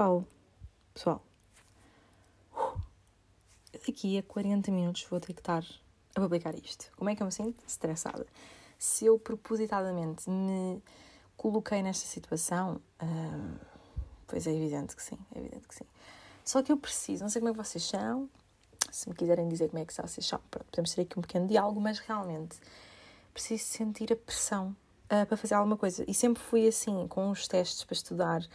Pessoal, 0.00 0.24
pessoal, 0.94 1.22
daqui 3.70 4.16
a 4.16 4.22
40 4.22 4.70
minutos 4.70 5.04
vou 5.10 5.20
ter 5.20 5.34
que 5.34 5.40
estar 5.42 5.62
a 6.14 6.20
publicar 6.22 6.54
isto. 6.54 6.90
Como 6.96 7.10
é 7.10 7.14
que 7.14 7.22
eu 7.22 7.26
me 7.26 7.32
sinto? 7.32 7.62
Estressada. 7.68 8.26
Se 8.78 9.04
eu 9.04 9.18
propositadamente 9.18 10.30
me 10.30 10.82
coloquei 11.36 11.82
nesta 11.82 12.06
situação, 12.06 12.80
hum, 13.02 13.56
pois 14.26 14.46
é 14.46 14.54
evidente 14.54 14.96
que 14.96 15.02
sim, 15.02 15.18
é 15.34 15.38
evidente 15.38 15.68
que 15.68 15.74
sim. 15.74 15.84
Só 16.46 16.62
que 16.62 16.72
eu 16.72 16.78
preciso, 16.78 17.22
não 17.22 17.28
sei 17.28 17.42
como 17.42 17.50
é 17.50 17.52
que 17.52 17.62
vocês 17.62 17.84
são, 17.84 18.26
se 18.90 19.06
me 19.06 19.14
quiserem 19.14 19.50
dizer 19.50 19.68
como 19.68 19.82
é 19.82 19.84
que 19.84 19.92
vocês 19.92 20.26
são, 20.26 20.40
podemos 20.70 20.94
ter 20.94 21.02
aqui 21.02 21.18
um 21.18 21.22
pequeno 21.22 21.46
diálogo, 21.46 21.78
mas 21.78 21.98
realmente 21.98 22.58
preciso 23.34 23.64
sentir 23.64 24.10
a 24.14 24.16
pressão 24.16 24.74
uh, 25.12 25.26
para 25.26 25.36
fazer 25.36 25.56
alguma 25.56 25.76
coisa. 25.76 26.06
E 26.08 26.14
sempre 26.14 26.42
fui 26.42 26.66
assim, 26.66 27.06
com 27.06 27.30
os 27.30 27.46
testes 27.46 27.84
para 27.84 27.92
estudar, 27.92 28.48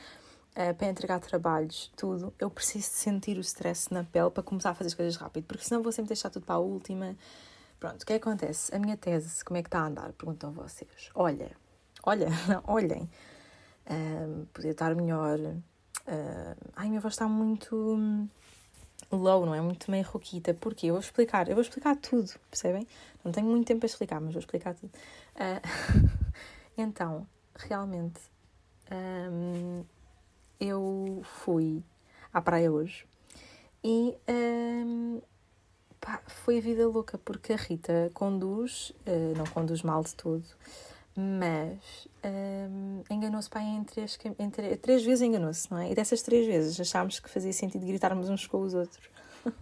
uh, 0.55 0.73
para 0.73 0.87
entregar 0.87 1.19
trabalhos, 1.19 1.91
tudo. 1.95 2.33
Eu 2.39 2.49
preciso 2.49 2.87
sentir 2.89 3.37
o 3.37 3.41
stress 3.41 3.93
na 3.93 4.03
pele 4.03 4.29
para 4.31 4.43
começar 4.43 4.71
a 4.71 4.73
fazer 4.73 4.87
as 4.87 4.93
coisas 4.93 5.15
rápido, 5.15 5.45
porque 5.45 5.63
senão 5.63 5.83
vou 5.83 5.91
sempre 5.91 6.09
deixar 6.09 6.29
tudo 6.29 6.45
para 6.45 6.55
a 6.55 6.59
última. 6.59 7.15
Pronto, 7.79 8.01
o 8.01 8.05
que 8.05 8.13
é 8.13 8.15
acontece? 8.15 8.73
A 8.73 8.79
minha 8.79 8.97
tese, 8.97 9.43
como 9.43 9.57
é 9.57 9.61
que 9.61 9.67
está 9.67 9.79
a 9.79 9.87
andar? 9.87 10.13
Perguntam 10.13 10.51
vocês. 10.51 11.09
Olha, 11.13 11.51
olha, 12.03 12.27
olhem. 12.65 13.09
Uh, 13.85 14.45
podia 14.53 14.71
estar 14.71 14.95
melhor. 14.95 15.39
Uh, 15.39 16.55
ai, 16.75 16.87
minha 16.87 17.01
voz 17.01 17.13
está 17.13 17.27
muito 17.27 17.75
hum, 17.75 18.27
low, 19.11 19.45
não 19.45 19.53
é? 19.53 19.61
Muito 19.61 19.91
meio 19.91 20.05
roquita. 20.05 20.53
Porquê? 20.53 20.87
Eu 20.87 20.93
vou 20.93 21.01
explicar. 21.01 21.47
Eu 21.47 21.55
vou 21.55 21.61
explicar 21.61 21.95
tudo, 21.97 22.31
percebem? 22.49 22.87
Não 23.23 23.31
tenho 23.31 23.47
muito 23.47 23.67
tempo 23.67 23.81
para 23.81 23.87
explicar, 23.87 24.21
mas 24.21 24.33
vou 24.33 24.39
explicar 24.39 24.73
tudo. 24.73 24.91
Uh, 25.35 26.17
então, 26.77 27.27
realmente, 27.55 28.21
um, 28.91 29.83
eu 30.59 31.21
fui 31.23 31.83
à 32.33 32.41
praia 32.41 32.71
hoje 32.71 33.05
e 33.83 34.17
um, 34.27 35.21
pá, 36.01 36.21
foi 36.27 36.57
a 36.57 36.61
vida 36.61 36.87
louca 36.87 37.17
porque 37.17 37.53
a 37.53 37.55
Rita 37.55 38.09
conduz, 38.13 38.89
uh, 39.05 39.37
não 39.37 39.45
conduz 39.45 39.83
mal 39.83 40.03
de 40.03 40.15
todo, 40.15 40.43
mas 41.15 42.07
um, 42.25 43.03
enganou-se 43.09 43.49
pai 43.49 43.63
em 43.63 43.83
três, 43.83 44.17
em 44.39 44.49
três, 44.49 44.79
três 44.79 45.03
vezes 45.03 45.21
enganou-se, 45.21 45.69
não 45.69 45.77
é? 45.77 45.91
E 45.91 45.95
dessas 45.95 46.21
três 46.21 46.45
vezes 46.45 46.79
achámos 46.79 47.19
que 47.19 47.29
fazia 47.29 47.53
sentido 47.53 47.85
gritarmos 47.85 48.27
uns 48.27 48.47
com 48.47 48.61
os 48.61 48.73
outros. 48.73 49.07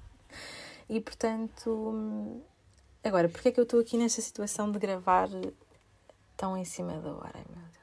e 0.89 1.00
portanto, 1.02 2.41
agora, 3.03 3.28
porque 3.30 3.50
é 3.50 3.52
que 3.52 3.59
eu 3.59 3.63
estou 3.63 3.80
aqui 3.80 3.97
nesta 3.97 4.22
situação 4.22 4.72
de 4.72 4.80
gravar 4.80 5.28
tão 6.38 6.57
em 6.57 6.66
cima 6.66 6.94
da 6.94 7.11
hora? 7.13 7.45
Meu 7.50 7.61
Deus. 7.73 7.82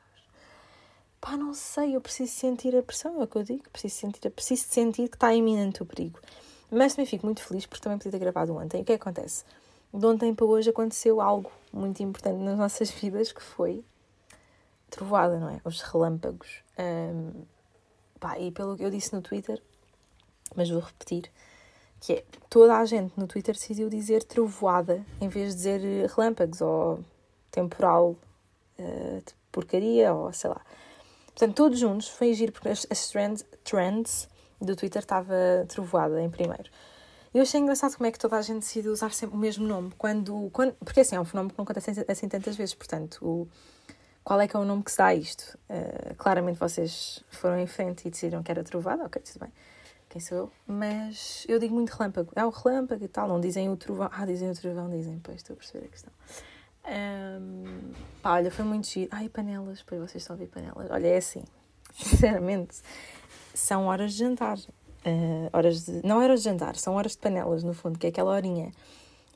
Pá, 1.20 1.36
não 1.36 1.52
sei, 1.52 1.96
eu 1.96 2.00
preciso 2.00 2.32
sentir 2.32 2.74
a 2.74 2.82
pressão, 2.82 3.20
é 3.20 3.24
o 3.24 3.26
que 3.26 3.36
eu 3.36 3.42
digo, 3.42 3.68
preciso 3.70 3.96
sentir, 3.96 4.30
preciso 4.30 4.64
sentir 4.68 5.08
que 5.08 5.16
está 5.16 5.34
iminente 5.34 5.82
o 5.82 5.86
perigo. 5.86 6.18
Mas 6.70 6.94
também 6.94 7.06
fico 7.06 7.27
muito 7.27 7.42
feliz 7.42 7.66
porque 7.66 7.82
também 7.82 7.98
podia 7.98 8.12
ter 8.12 8.18
gravado 8.18 8.56
ontem. 8.56 8.80
O 8.80 8.84
que 8.84 8.92
é 8.92 8.96
que 8.96 9.02
acontece? 9.02 9.44
de 9.92 10.06
ontem 10.06 10.34
para 10.34 10.46
hoje 10.46 10.70
aconteceu 10.70 11.20
algo 11.20 11.50
muito 11.72 12.02
importante 12.02 12.38
nas 12.38 12.56
nossas 12.56 12.90
vidas 12.94 13.32
que 13.32 13.42
foi 13.42 13.84
trovoada, 14.88 15.38
não 15.38 15.48
é? 15.48 15.60
Os 15.64 15.80
relâmpagos. 15.82 16.62
Um, 16.78 17.44
pá, 18.18 18.38
e 18.38 18.50
pelo 18.50 18.77
que 18.77 18.84
eu 18.84 18.90
disse 18.90 19.12
no 19.14 19.22
Twitter, 19.22 19.60
mas 20.55 20.68
vou 20.68 20.80
repetir, 20.80 21.30
que 22.00 22.14
é 22.14 22.24
toda 22.48 22.77
a 22.77 22.84
gente 22.84 23.12
no 23.16 23.27
Twitter 23.27 23.55
decidiu 23.55 23.88
dizer 23.88 24.24
trovoada 24.24 25.05
em 25.20 25.28
vez 25.28 25.50
de 25.50 25.56
dizer 25.56 26.10
relâmpagos 26.10 26.60
ou 26.60 27.05
temporal 27.50 28.16
uh, 28.78 29.22
de 29.24 29.34
porcaria 29.52 30.12
ou 30.12 30.32
sei 30.32 30.50
lá. 30.50 30.60
Portanto, 31.41 31.56
todos 31.56 31.78
juntos 31.78 32.06
foi 32.06 32.34
giro 32.34 32.52
porque 32.52 32.69
as, 32.69 32.86
as 32.90 33.08
trends, 33.08 33.42
trends 33.64 34.28
do 34.61 34.77
Twitter 34.77 35.01
estava 35.01 35.34
trovoada 35.68 36.20
em 36.20 36.28
primeiro. 36.28 36.70
Eu 37.33 37.40
achei 37.40 37.58
engraçado 37.58 37.96
como 37.96 38.06
é 38.06 38.12
que 38.12 38.18
toda 38.18 38.36
a 38.36 38.42
gente 38.42 38.58
decide 38.58 38.90
usar 38.90 39.11
sempre 39.14 39.36
o 39.36 39.39
mesmo 39.39 39.67
nome. 39.67 39.90
Quando, 39.96 40.51
quando, 40.52 40.74
porque 40.74 41.01
assim, 41.01 41.17
é 41.17 41.20
um 41.20 41.24
fenómeno 41.24 41.52
que 41.52 41.58
não 41.58 41.62
acontece 41.62 41.92
assim, 41.92 42.05
assim 42.06 42.28
tantas 42.28 42.56
vezes. 42.56 42.74
Portanto, 42.74 43.27
o, 43.27 43.48
qual 44.23 44.39
é 44.39 44.46
que 44.46 44.55
é 44.55 44.58
o 44.58 44.67
nome 44.67 44.83
que 44.83 44.90
se 44.90 44.98
dá 44.98 45.06
a 45.06 45.14
isto? 45.14 45.58
Uh, 45.70 46.14
claramente 46.17 46.58
vocês 46.58 47.24
foram 47.30 47.58
em 47.58 47.67
frente 47.67 48.07
e 48.07 48.11
decidiram 48.11 48.42
que 48.42 48.51
era 48.51 48.62
trovada. 48.62 49.07
Ok, 49.07 49.22
tudo 49.22 49.40
bem. 49.40 49.52
Quem 50.11 50.20
sou 50.20 50.36
eu? 50.36 50.52
Mas 50.67 51.46
eu 51.48 51.58
digo 51.58 51.74
muito 51.74 51.89
relâmpago. 51.89 52.30
É 52.36 52.45
o 52.45 52.51
relâmpago 52.51 53.02
e 53.02 53.08
tal. 53.08 53.27
Não 53.27 53.40
dizem 53.40 53.70
o 53.70 53.78
trovão. 53.78 54.11
Ah, 54.12 54.27
dizem 54.27 54.51
o 54.51 54.55
trovão, 54.55 54.90
dizem. 54.90 55.18
Pois, 55.22 55.39
estou 55.39 55.55
a 55.55 55.57
perceber 55.57 55.86
a 55.86 55.89
questão. 55.89 56.12
Um, 56.86 57.92
pá, 58.23 58.35
olha, 58.35 58.51
foi 58.51 58.64
muito 58.64 58.86
giro. 58.86 59.08
Ai, 59.13 59.29
panelas. 59.29 59.83
Pois 59.83 60.01
vocês 60.01 60.23
estão 60.23 60.35
a 60.35 60.39
ver 60.39 60.48
panelas. 60.48 60.91
Olha, 60.91 61.07
é 61.07 61.17
assim. 61.17 61.45
Sinceramente, 61.92 62.77
são 63.55 63.86
horas 63.86 64.13
de 64.13 64.18
jantar 64.18 64.58
uh, 65.07 65.51
horas 65.52 65.85
de. 65.85 66.07
Não 66.07 66.23
horas 66.23 66.42
de 66.42 66.45
jantar, 66.48 66.77
são 66.77 66.95
horas 66.95 67.13
de 67.13 67.19
panelas, 67.19 67.63
no 67.63 67.74
fundo, 67.74 67.98
que 67.98 68.07
é 68.07 68.11
aquela 68.11 68.33
horinha 68.33 68.73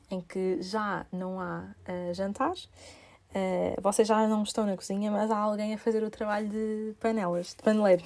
em 0.09 0.21
que 0.21 0.61
já 0.61 1.05
não 1.11 1.39
há 1.39 1.63
uh, 1.89 2.13
jantar, 2.13 2.53
uh, 2.53 3.81
vocês 3.81 4.07
já 4.07 4.27
não 4.27 4.43
estão 4.43 4.65
na 4.65 4.75
cozinha, 4.75 5.09
mas 5.09 5.31
há 5.31 5.37
alguém 5.37 5.73
a 5.73 5.77
fazer 5.77 6.03
o 6.03 6.11
trabalho 6.11 6.47
de 6.47 6.93
panelas, 6.99 7.55
de 7.55 7.63
paneleiro. 7.63 8.03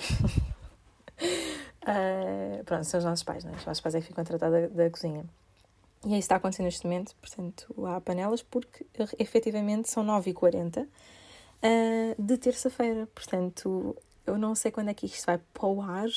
uh, 1.83 2.63
pronto, 2.65 2.85
são 2.85 2.99
os 2.99 3.05
nossos 3.05 3.23
pais, 3.23 3.43
não 3.43 3.51
é? 3.51 3.55
Os 3.55 3.65
nossos 3.65 3.81
pais 3.81 3.95
é 3.95 4.01
que 4.01 4.07
ficam 4.07 4.21
a 4.21 4.25
tratar 4.25 4.49
da, 4.49 4.67
da 4.67 4.89
cozinha. 4.89 5.25
E 6.05 6.09
isso 6.09 6.19
está 6.19 6.37
acontecendo 6.37 6.65
neste 6.65 6.85
momento, 6.85 7.13
portanto, 7.15 7.85
há 7.85 7.99
panelas, 7.99 8.41
porque 8.41 8.85
efetivamente 9.17 9.89
são 9.89 10.05
9h40 10.05 10.85
uh, 10.85 10.87
de 12.17 12.37
terça-feira, 12.37 13.07
portanto, 13.13 13.95
eu 14.25 14.37
não 14.37 14.55
sei 14.55 14.71
quando 14.71 14.89
é 14.89 14.93
que 14.93 15.05
isto 15.05 15.25
vai 15.25 15.37
para 15.37 15.67
o 15.67 15.81
ar, 15.81 16.07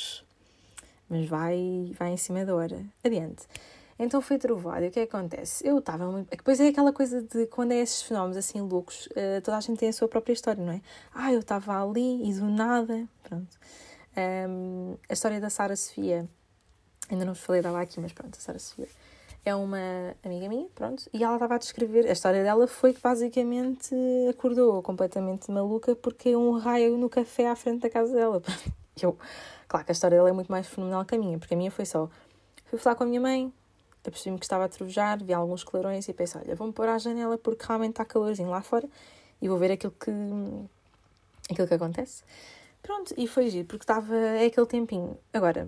mas 1.09 1.27
vai, 1.27 1.91
vai 1.99 2.11
em 2.11 2.17
cima 2.17 2.45
da 2.45 2.55
hora. 2.55 2.81
Adiante. 3.03 3.45
Então 3.99 4.21
foi 4.21 4.37
trovado. 4.37 4.85
E 4.85 4.87
o 4.87 4.91
que 4.91 5.01
é 5.01 5.05
que 5.05 5.15
acontece? 5.15 5.67
Eu 5.67 5.79
estava 5.79 6.09
muito. 6.09 6.31
É 6.31 6.37
depois 6.37 6.59
é 6.59 6.67
aquela 6.67 6.93
coisa 6.93 7.21
de 7.21 7.45
quando 7.47 7.73
é 7.73 7.79
esses 7.79 8.01
fenómenos 8.03 8.37
assim 8.37 8.61
loucos, 8.61 9.07
uh, 9.07 9.41
toda 9.43 9.57
a 9.57 9.59
gente 9.59 9.77
tem 9.77 9.89
a 9.89 9.93
sua 9.93 10.07
própria 10.07 10.33
história, 10.33 10.63
não 10.63 10.73
é? 10.73 10.81
Ah, 11.13 11.33
eu 11.33 11.39
estava 11.41 11.83
ali 11.83 12.29
e 12.29 12.33
do 12.33 12.45
nada. 12.45 13.05
Pronto. 13.21 13.59
Um, 14.47 14.95
a 15.09 15.13
história 15.13 15.41
da 15.41 15.49
Sara 15.49 15.75
Sofia, 15.75 16.27
ainda 17.09 17.25
não 17.25 17.33
vos 17.33 17.43
falei 17.43 17.61
dela 17.61 17.81
aqui, 17.81 17.99
mas 17.99 18.13
pronto, 18.13 18.37
a 18.37 18.39
Sara 18.41 18.59
Sofia 18.59 18.87
é 19.45 19.53
uma 19.53 20.15
amiga 20.23 20.47
minha, 20.47 20.67
pronto, 20.73 21.09
e 21.13 21.23
ela 21.23 21.35
estava 21.35 21.55
a 21.55 21.57
descrever. 21.57 22.07
A 22.07 22.13
história 22.13 22.43
dela 22.43 22.67
foi 22.67 22.93
que 22.93 23.01
basicamente 23.01 23.93
acordou 24.29 24.81
completamente 24.81 25.51
maluca 25.51 25.95
porque 25.95 26.35
um 26.35 26.57
raio 26.57 26.97
no 26.97 27.09
café 27.09 27.49
à 27.49 27.55
frente 27.55 27.81
da 27.81 27.89
casa 27.89 28.13
dela. 28.13 28.41
Eu 29.01 29.17
Claro 29.73 29.85
que 29.87 29.91
a 29.91 29.93
história 29.93 30.17
dela 30.17 30.29
é 30.29 30.31
muito 30.31 30.51
mais 30.51 30.67
fenomenal 30.67 31.03
que 31.03 31.15
a 31.15 31.17
minha, 31.17 31.39
porque 31.39 31.55
a 31.55 31.57
minha 31.57 31.71
foi 31.71 31.83
só. 31.83 32.07
Fui 32.65 32.77
falar 32.77 32.95
com 32.95 33.05
a 33.05 33.07
minha 33.07 33.19
mãe, 33.19 33.51
apercebi-me 34.05 34.37
que 34.37 34.45
estava 34.45 34.65
a 34.65 34.69
trovejar, 34.69 35.23
vi 35.23 35.33
alguns 35.33 35.63
clarões 35.63 36.07
e 36.07 36.13
pensei: 36.13 36.41
olha, 36.41 36.55
vou-me 36.55 36.71
pôr 36.71 36.87
à 36.87 36.99
janela 36.99 37.39
porque 37.39 37.65
realmente 37.65 37.93
está 37.93 38.05
calorzinho 38.05 38.51
lá 38.51 38.61
fora 38.61 38.87
e 39.41 39.49
vou 39.49 39.57
ver 39.57 39.71
aquilo 39.71 39.91
que, 39.99 40.11
aquilo 41.49 41.67
que 41.67 41.73
acontece. 41.73 42.23
Pronto, 42.83 43.15
e 43.17 43.27
foi 43.27 43.49
giro, 43.49 43.67
porque 43.67 43.81
estava. 43.81 44.15
É 44.15 44.45
aquele 44.45 44.67
tempinho. 44.67 45.17
Agora, 45.33 45.67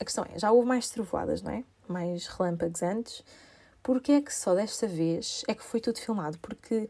a 0.00 0.04
questão 0.04 0.24
é: 0.24 0.36
já 0.36 0.50
houve 0.50 0.66
mais 0.66 0.90
trovoadas, 0.90 1.40
não 1.40 1.52
é? 1.52 1.62
Mais 1.90 2.26
relâmpagos 2.26 2.82
antes. 2.82 3.24
Porquê 3.82 4.12
é 4.12 4.20
que 4.20 4.34
só 4.34 4.54
desta 4.54 4.86
vez 4.86 5.42
é 5.48 5.54
que 5.54 5.62
foi 5.62 5.80
tudo 5.80 5.98
filmado? 5.98 6.38
Porque 6.38 6.88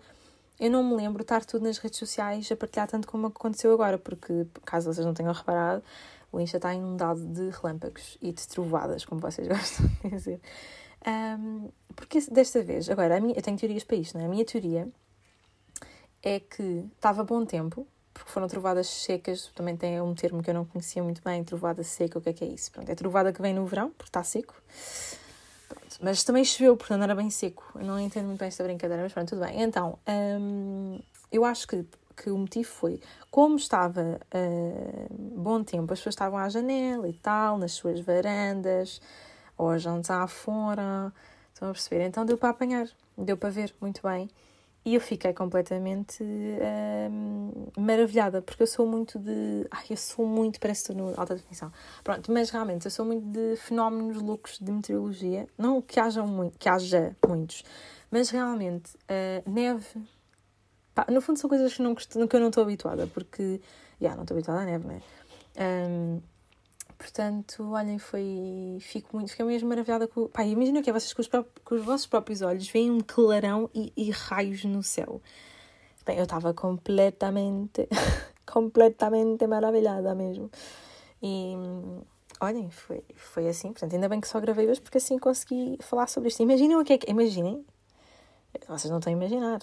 eu 0.59 0.71
não 0.71 0.85
me 0.85 0.95
lembro 0.95 1.23
estar 1.23 1.45
tudo 1.45 1.65
nas 1.65 1.79
redes 1.79 1.99
sociais 1.99 2.51
a 2.53 2.57
partilhar 2.57 2.87
tanto 2.87 3.09
como 3.09 3.29
aconteceu 3.29 3.73
agora, 3.73 3.97
porque, 3.97 4.47
caso 4.65 4.93
vocês 4.93 5.07
não 5.07 5.15
tenham 5.15 5.33
reparado, 5.33 5.83
o 6.31 6.39
Insta 6.39 6.59
está 6.59 6.75
inundado 6.75 7.25
de 7.27 7.49
relâmpagos 7.49 8.19
e 8.21 8.31
de 8.31 8.47
trovoadas, 8.47 9.05
como 9.05 9.21
vocês 9.21 9.47
gostam 9.49 9.87
de 9.87 10.11
dizer. 10.11 10.41
Um, 11.07 11.71
porque 11.97 12.21
desta 12.31 12.63
vez, 12.63 12.91
agora, 12.91 13.19
minha, 13.21 13.35
eu 13.35 13.43
tenho 13.43 13.57
teorias 13.57 13.85
para 13.85 13.97
isto, 13.97 14.19
não 14.19 14.25
é? 14.25 14.27
A 14.27 14.31
minha 14.31 14.45
teoria 14.45 14.87
é 16.23 16.39
que 16.39 16.85
estava 16.95 17.25
bom 17.25 17.47
tempo, 17.47 17.87
porque 18.13 18.31
foram 18.31 18.49
trovadas 18.49 18.89
secas, 18.89 19.51
também 19.55 19.77
tem 19.77 20.01
um 20.01 20.15
termo 20.15 20.43
que 20.43 20.51
eu 20.51 20.55
não 20.55 20.65
conhecia 20.65 21.03
muito 21.03 21.23
bem, 21.23 21.43
trovada 21.45 21.83
seca, 21.83 22.19
o 22.19 22.23
que 22.23 22.31
é 22.31 22.33
que 22.33 22.45
é 22.45 22.49
isso? 22.49 22.71
Pronto, 22.73 22.91
é 22.91 22.95
trovada 22.95 23.33
que 23.33 23.41
vem 23.41 23.55
no 23.55 23.65
verão, 23.67 23.91
porque 23.91 24.09
está 24.09 24.23
seco. 24.23 24.55
Pronto, 25.69 25.99
mas 26.01 26.25
também 26.25 26.45
choveu, 26.45 26.77
portanto 26.77 27.03
era 27.03 27.15
bem 27.15 27.31
seco. 27.31 27.65
Eu 27.75 27.85
não 27.85 27.99
entendo 27.99 28.27
muito 28.27 28.41
bem 28.41 28.49
esta 28.49 28.65
brincadeira, 28.65 29.03
mas 29.03 29.13
pronto, 29.13 29.29
tudo 29.29 29.45
bem. 29.45 29.63
Então, 29.63 29.99
eu 31.31 31.45
acho 31.45 31.67
que 31.67 31.85
que 32.23 32.31
o 32.31 32.37
motivo 32.37 32.69
foi 32.69 33.01
como 33.31 33.57
estava 33.57 34.21
uh, 34.35 35.15
bom 35.41 35.65
tempo, 35.65 35.93
as 35.93 36.01
pessoas 36.01 36.15
estavam 36.15 36.39
à 36.39 36.49
janela 36.49 37.09
e 37.09 37.15
tal, 37.15 37.57
nas 37.57 37.73
suas 37.73 38.01
varandas, 38.01 39.01
ou 39.57 39.79
jantar 39.79 40.29
fora, 40.29 41.13
estão 41.53 41.71
a 41.71 41.73
perceber? 41.73 42.05
Então 42.05 42.27
deu 42.27 42.37
para 42.37 42.51
apanhar, 42.51 42.89
deu 43.17 43.37
para 43.37 43.51
ver 43.51 43.75
muito 43.81 44.03
bem. 44.03 44.29
E 44.91 44.97
eu 44.97 45.01
fiquei 45.01 45.33
completamente 45.33 46.21
uh, 46.21 47.81
maravilhada, 47.81 48.43
porque 48.43 48.65
eu 48.65 48.67
sou 48.67 48.85
muito 48.85 49.21
de. 49.21 49.65
Ai, 49.71 49.85
eu 49.91 49.97
sou 49.97 50.27
muito, 50.27 50.59
parece 50.59 50.83
que 50.83 50.91
estou 50.91 51.07
no 51.07 51.15
alta 51.17 51.37
definição. 51.37 51.71
Pronto, 52.03 52.33
mas 52.33 52.51
realmente 52.51 52.87
eu 52.87 52.91
sou 52.91 53.07
muito 53.07 53.25
de 53.25 53.55
fenómenos 53.55 54.21
loucos 54.21 54.59
de 54.59 54.73
meteorologia. 54.73 55.47
Não 55.57 55.81
que 55.81 56.01
haja, 56.01 56.25
muito, 56.25 56.59
que 56.59 56.69
haja 56.69 57.17
muitos, 57.25 57.63
mas 58.11 58.31
realmente 58.31 58.97
uh, 58.97 59.49
neve 59.49 59.87
Pá, 60.93 61.07
no 61.09 61.21
fundo 61.21 61.39
são 61.39 61.49
coisas 61.49 61.73
que, 61.73 61.83
não, 61.83 61.95
que 61.95 62.35
eu 62.35 62.41
não 62.41 62.49
estou 62.49 62.65
habituada, 62.65 63.07
porque. 63.07 63.61
Já, 64.01 64.07
yeah, 64.07 64.17
não 64.17 64.25
estou 64.25 64.35
habituada 64.35 64.63
à 64.63 64.65
neve, 64.65 64.89
não 64.89 64.95
é? 64.97 65.89
Um, 65.89 66.21
Portanto, 67.01 67.73
olhem, 67.73 67.99
foi. 67.99 68.77
Fico 68.83 69.17
muito. 69.17 69.31
Fiquei 69.31 69.47
mesmo 69.47 69.71
maravilhada 69.71 70.07
com. 70.07 70.29
Pá, 70.29 70.45
imagina 70.45 70.83
que 70.83 70.91
é 70.91 70.93
vocês 70.93 71.15
com 71.15 71.23
os, 71.23 71.29
próprios, 71.29 71.65
com 71.65 71.75
os 71.75 71.83
vossos 71.83 72.07
próprios 72.07 72.43
olhos 72.43 72.69
veem 72.69 72.91
um 72.91 73.01
clarão 73.01 73.71
e, 73.75 73.91
e 73.97 74.11
raios 74.11 74.65
no 74.65 74.83
céu. 74.83 75.23
Bem, 76.05 76.19
eu 76.19 76.25
estava 76.25 76.53
completamente. 76.53 77.89
completamente 78.45 79.47
maravilhada 79.47 80.15
mesmo. 80.15 80.51
E. 81.23 81.55
Olhem, 82.39 82.71
foi, 82.71 83.03
foi 83.17 83.49
assim. 83.49 83.73
Portanto, 83.73 83.95
ainda 83.95 84.09
bem 84.09 84.21
que 84.21 84.29
só 84.29 84.39
gravei 84.39 84.69
hoje 84.69 84.83
porque 84.83 84.99
assim 84.99 85.19
consegui 85.19 85.79
falar 85.81 86.07
sobre 86.07 86.29
isto. 86.29 86.43
Imaginem 86.43 86.77
o 86.77 86.85
que 86.85 86.93
é 86.93 86.99
que. 86.99 87.11
Imaginem. 87.11 87.65
Vocês 88.69 88.91
não 88.91 88.99
estão 88.99 89.11
a 89.11 89.17
imaginar. 89.17 89.61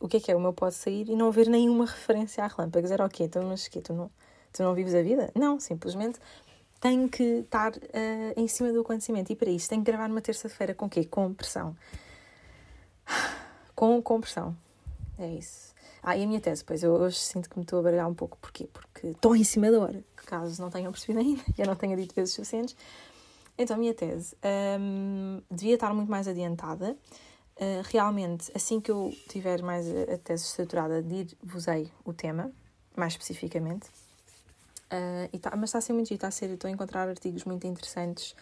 O 0.00 0.08
que 0.08 0.16
é 0.16 0.20
que 0.20 0.32
é? 0.32 0.34
O 0.34 0.40
meu 0.40 0.52
pode 0.52 0.74
sair 0.74 1.08
e 1.08 1.14
não 1.14 1.28
haver 1.28 1.46
nenhuma 1.46 1.86
referência 1.86 2.42
a 2.42 2.48
relâmpagos. 2.48 2.90
Era 2.90 3.06
o 3.06 3.08
quê? 3.08 3.24
Então, 3.24 3.44
mas 3.44 3.68
que 3.68 3.80
tu 3.80 3.94
não, 3.94 4.10
tu 4.52 4.64
não 4.64 4.74
vives 4.74 4.92
a 4.92 5.02
vida? 5.02 5.30
Não, 5.36 5.60
simplesmente 5.60 6.18
tenho 6.80 7.08
que 7.08 7.22
estar 7.22 7.72
uh, 7.72 8.32
em 8.36 8.48
cima 8.48 8.72
do 8.72 8.80
acontecimento. 8.80 9.30
E 9.30 9.36
para 9.36 9.50
isso 9.50 9.68
tenho 9.68 9.84
que 9.84 9.90
gravar 9.90 10.08
numa 10.08 10.22
terça-feira 10.22 10.74
com 10.74 10.88
quê? 10.88 11.04
Com 11.04 11.32
pressão. 11.34 11.76
Com 13.74 14.02
compressão. 14.02 14.54
É 15.18 15.26
isso. 15.26 15.74
Ah, 16.02 16.16
e 16.16 16.24
a 16.24 16.26
minha 16.26 16.40
tese, 16.40 16.64
pois 16.64 16.82
eu 16.82 16.92
hoje 16.92 17.18
sinto 17.18 17.48
que 17.48 17.58
me 17.58 17.62
estou 17.62 17.78
a 17.78 17.82
baralhar 17.82 18.08
um 18.08 18.14
pouco. 18.14 18.36
Porquê? 18.38 18.68
Porque 18.70 19.08
estou 19.08 19.36
em 19.36 19.44
cima 19.44 19.70
da 19.70 19.80
hora. 19.80 20.04
Caso 20.26 20.60
não 20.60 20.70
tenham 20.70 20.92
percebido 20.92 21.18
ainda, 21.18 21.42
já 21.56 21.64
não 21.64 21.76
tenha 21.76 21.96
dito 21.96 22.14
vezes 22.14 22.34
suficientes. 22.34 22.76
Então, 23.58 23.76
a 23.76 23.78
minha 23.78 23.92
tese 23.92 24.34
um, 24.78 25.42
devia 25.50 25.74
estar 25.74 25.92
muito 25.92 26.10
mais 26.10 26.26
adiantada. 26.26 26.96
Uh, 27.56 27.82
realmente, 27.84 28.50
assim 28.54 28.80
que 28.80 28.90
eu 28.90 29.14
tiver 29.28 29.62
mais 29.62 29.86
a, 29.86 30.14
a 30.14 30.18
tese 30.18 30.44
estruturada, 30.44 31.02
dir-vos-ei 31.02 31.90
o 32.04 32.12
tema, 32.14 32.50
mais 32.96 33.12
especificamente. 33.12 33.88
Uh, 34.92 35.38
tá, 35.38 35.52
mas 35.56 35.70
está 35.70 35.78
a 35.78 35.80
ser 35.80 35.92
muito 35.92 36.08
giro, 36.08 36.16
está 36.16 36.28
a 36.28 36.30
ser, 36.32 36.50
estou 36.50 36.68
a 36.68 36.70
encontrar 36.72 37.08
artigos 37.08 37.44
muito 37.44 37.66
interessantes 37.66 38.34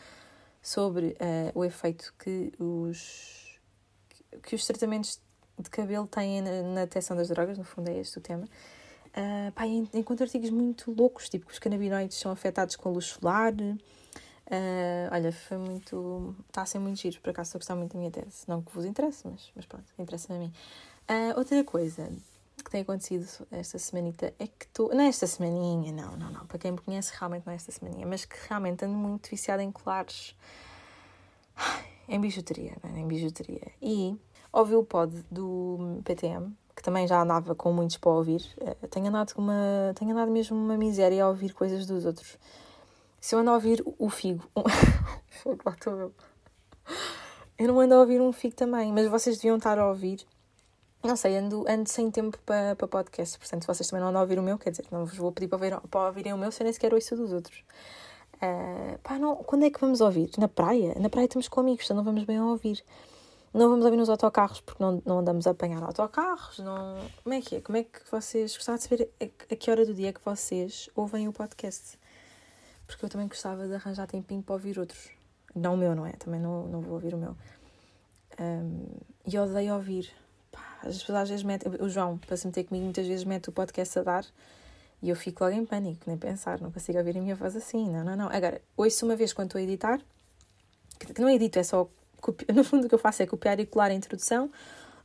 sobre 0.63 1.09
uh, 1.09 1.53
o 1.55 1.65
efeito 1.65 2.15
que 2.19 2.53
os, 2.59 3.61
que 4.43 4.55
os 4.55 4.67
tratamentos 4.67 5.21
de 5.59 5.69
cabelo 5.69 6.07
têm 6.07 6.41
na, 6.41 6.63
na 6.63 6.81
detecção 6.81 7.17
das 7.17 7.29
drogas, 7.29 7.59
no 7.59 7.65
fundo 7.65 7.89
é 7.91 7.99
este 7.99 8.19
o 8.19 8.21
tema. 8.21 8.47
Uh, 9.09 9.53
pá, 9.53 9.67
encontro 9.67 10.25
artigos 10.25 10.51
muito 10.51 10.93
loucos, 10.93 11.29
tipo 11.29 11.47
que 11.47 11.53
os 11.53 11.59
canabinoides 11.59 12.19
são 12.19 12.31
afetados 12.31 12.77
com 12.77 12.89
a 12.89 12.93
luz 12.93 13.07
solar. 13.07 13.53
Uh, 13.53 15.13
olha, 15.13 15.33
foi 15.33 15.59
muito. 15.59 16.35
Está 16.49 16.63
a 16.63 16.67
ser 16.67 16.79
muito 16.79 16.99
giro, 16.99 17.21
por 17.21 17.31
acaso 17.31 17.49
estou 17.49 17.59
a 17.59 17.61
gostar 17.61 17.77
muito 17.77 17.93
da 17.93 17.99
minha 17.99 18.11
tese. 18.11 18.45
Não 18.47 18.63
que 18.63 18.73
vos 18.73 18.85
interesse, 18.85 19.27
mas, 19.27 19.51
mas 19.55 19.67
pronto, 19.67 19.85
interessa 19.99 20.33
a 20.33 20.39
mim. 20.39 20.53
Uh, 21.11 21.39
outra 21.39 21.63
coisa, 21.65 22.11
que 22.65 22.71
tem 22.71 22.83
acontecido 22.83 23.27
esta 23.51 23.79
semanita 23.79 24.35
é 24.39 24.47
que 24.47 24.65
estou. 24.65 24.95
Não 24.95 25.01
é 25.01 25.09
esta 25.09 25.27
semaninha, 25.27 25.93
não, 25.93 26.17
não, 26.17 26.31
não. 26.31 26.47
Para 26.47 26.59
quem 26.59 26.73
me 26.73 26.79
conhece, 26.79 27.13
realmente 27.19 27.47
não 27.47 27.53
é 27.53 27.57
esta 27.57 27.73
semaninha, 27.73 28.07
mas 28.07 28.25
que 28.25 28.37
realmente 28.49 28.85
ando 28.85 28.95
muito 28.95 29.29
viciada 29.29 29.63
em 29.63 29.71
colares. 29.71 30.35
Em 32.11 32.19
bijuteria, 32.19 32.75
é? 32.83 32.99
em 32.99 33.07
bijuteria. 33.07 33.71
E 33.83 34.17
ouvi 34.51 34.75
o 34.75 34.83
pod 34.83 35.13
do 35.31 36.01
PTM, 36.05 36.57
que 36.75 36.83
também 36.83 37.07
já 37.07 37.21
andava 37.21 37.55
com 37.55 37.71
muitos 37.71 37.99
para 37.99 38.11
ouvir. 38.11 38.43
Eh, 38.63 38.87
tenho 38.89 39.09
andado, 39.09 39.35
uma, 39.37 39.93
tenho 39.95 40.13
andado 40.13 40.31
mesmo 40.31 40.57
uma 40.57 40.79
miséria 40.79 41.25
a 41.25 41.29
ouvir 41.29 41.53
coisas 41.53 41.85
dos 41.85 42.07
outros. 42.07 42.39
Se 43.21 43.35
eu 43.35 43.41
ando 43.41 43.51
a 43.51 43.53
ouvir 43.53 43.85
o 43.99 44.09
Figo. 44.09 44.43
Fogo, 45.29 45.61
estou 45.69 45.99
eu. 45.99 46.15
Eu 47.59 47.69
não 47.69 47.79
ando 47.79 47.93
a 47.93 48.01
ouvir 48.01 48.23
um 48.23 48.33
Figo 48.33 48.55
também, 48.55 48.91
mas 48.91 49.07
vocês 49.07 49.37
deviam 49.37 49.59
estar 49.59 49.79
a 49.79 49.87
ouvir 49.87 50.27
não 51.03 51.17
sei, 51.17 51.37
ando, 51.37 51.65
ando 51.69 51.89
sem 51.89 52.11
tempo 52.11 52.39
para 52.45 52.75
pa 52.75 52.89
podcast, 52.89 53.39
portanto, 53.39 53.67
vocês 53.67 53.89
também 53.89 54.03
não 54.03 54.09
andam 54.09 54.21
a 54.21 54.23
ouvir 54.23 54.39
o 54.39 54.43
meu, 54.43 54.59
quer 54.59 54.71
dizer, 54.71 54.85
não 54.91 55.07
vos 55.07 55.17
vou 55.17 55.31
pedir 55.31 55.49
para, 55.49 55.59
ver, 55.59 55.81
para 55.89 56.07
ouvirem 56.07 56.33
o 56.33 56.39
meu 56.39 56.51
se 56.51 56.61
eu 56.61 56.65
nem 56.65 56.73
sequer 56.73 56.93
ouço 56.93 57.17
dos 57.17 57.33
outros. 57.33 57.63
Uh, 58.37 58.99
pá, 59.03 59.19
não, 59.19 59.37
quando 59.37 59.65
é 59.65 59.71
que 59.71 59.81
vamos 59.81 60.01
ouvir? 60.01 60.31
Na 60.39 60.49
praia? 60.49 60.95
Na 60.99 61.09
praia 61.09 61.27
estamos 61.27 61.49
com 61.49 61.61
amigos, 61.61 61.85
então 61.85 61.97
não 61.97 62.05
vamos 62.05 62.25
bem 62.25 62.39
a 62.39 62.45
ouvir. 62.45 62.85
Não 63.53 63.69
vamos 63.71 63.85
ouvir 63.85 63.97
nos 63.97 64.11
autocarros 64.11 64.61
porque 64.61 64.83
não, 64.83 65.03
não 65.05 65.21
andamos 65.21 65.47
a 65.47 65.51
apanhar 65.51 65.83
autocarros. 65.83 66.59
Não... 66.59 66.99
Como 67.23 67.35
é 67.35 67.41
que 67.41 67.57
é? 67.57 67.61
Como 67.61 67.79
é 67.79 67.85
que 67.85 68.01
vocês. 68.11 68.55
Gostava 68.55 68.79
de 68.79 68.85
saber 68.85 69.11
a, 69.21 69.25
a 69.25 69.57
que 69.57 69.71
hora 69.71 69.87
do 69.87 69.95
dia 69.95 70.11
é 70.11 70.13
que 70.13 70.21
vocês 70.25 70.91
ouvem 70.95 71.27
o 71.27 71.33
podcast? 71.33 71.99
Porque 72.87 73.05
eu 73.05 73.09
também 73.09 73.27
gostava 73.27 73.67
de 73.67 73.75
arranjar 73.75 74.07
tempinho 74.07 74.43
para 74.43 74.55
ouvir 74.55 74.79
outros. 74.79 75.11
Não 75.55 75.75
o 75.75 75.77
meu, 75.77 75.95
não 75.95 76.07
é? 76.07 76.13
Também 76.13 76.41
não, 76.41 76.69
não 76.69 76.81
vou 76.81 76.95
ouvir 76.95 77.15
o 77.15 77.19
meu. 77.19 77.37
Um, 78.39 78.87
e 79.27 79.39
odeio 79.39 79.75
ouvir 79.75 80.13
as 80.83 80.99
pessoas 80.99 81.19
às 81.19 81.29
vezes 81.29 81.45
metem. 81.45 81.73
O 81.81 81.89
João, 81.89 82.19
para 82.19 82.37
se 82.37 82.47
meter 82.47 82.65
comigo, 82.65 82.85
muitas 82.85 83.07
vezes 83.07 83.25
mete 83.25 83.49
o 83.49 83.53
podcast 83.53 83.99
a 83.99 84.03
dar 84.03 84.27
e 85.01 85.11
eu 85.11 85.17
fico 85.17 85.45
logo 85.45 85.57
em 85.57 85.65
pânico, 85.65 86.03
nem 86.07 86.17
pensar, 86.17 86.61
não 86.61 86.73
consigo 86.73 86.99
ouvir 86.99 87.17
a 87.17 87.21
minha 87.21 87.35
voz 87.35 87.55
assim. 87.55 87.89
Não, 87.89 88.05
não, 88.05 88.17
não. 88.17 88.29
Agora, 88.29 88.61
ouço 88.77 89.05
uma 89.05 89.15
vez 89.15 89.33
quando 89.33 89.49
estou 89.49 89.59
a 89.61 89.63
editar, 89.63 90.01
que 90.99 91.21
não 91.21 91.31
edito, 91.31 91.59
é 91.59 91.63
só. 91.63 91.89
No 92.53 92.65
fundo, 92.65 92.87
o 92.87 92.89
que 92.89 92.95
eu 92.95 92.99
faço 92.99 93.23
é 93.23 93.27
copiar 93.27 93.61
e 93.61 93.67
colar 93.67 93.93
a 93.93 93.95
introdução, 93.95 94.51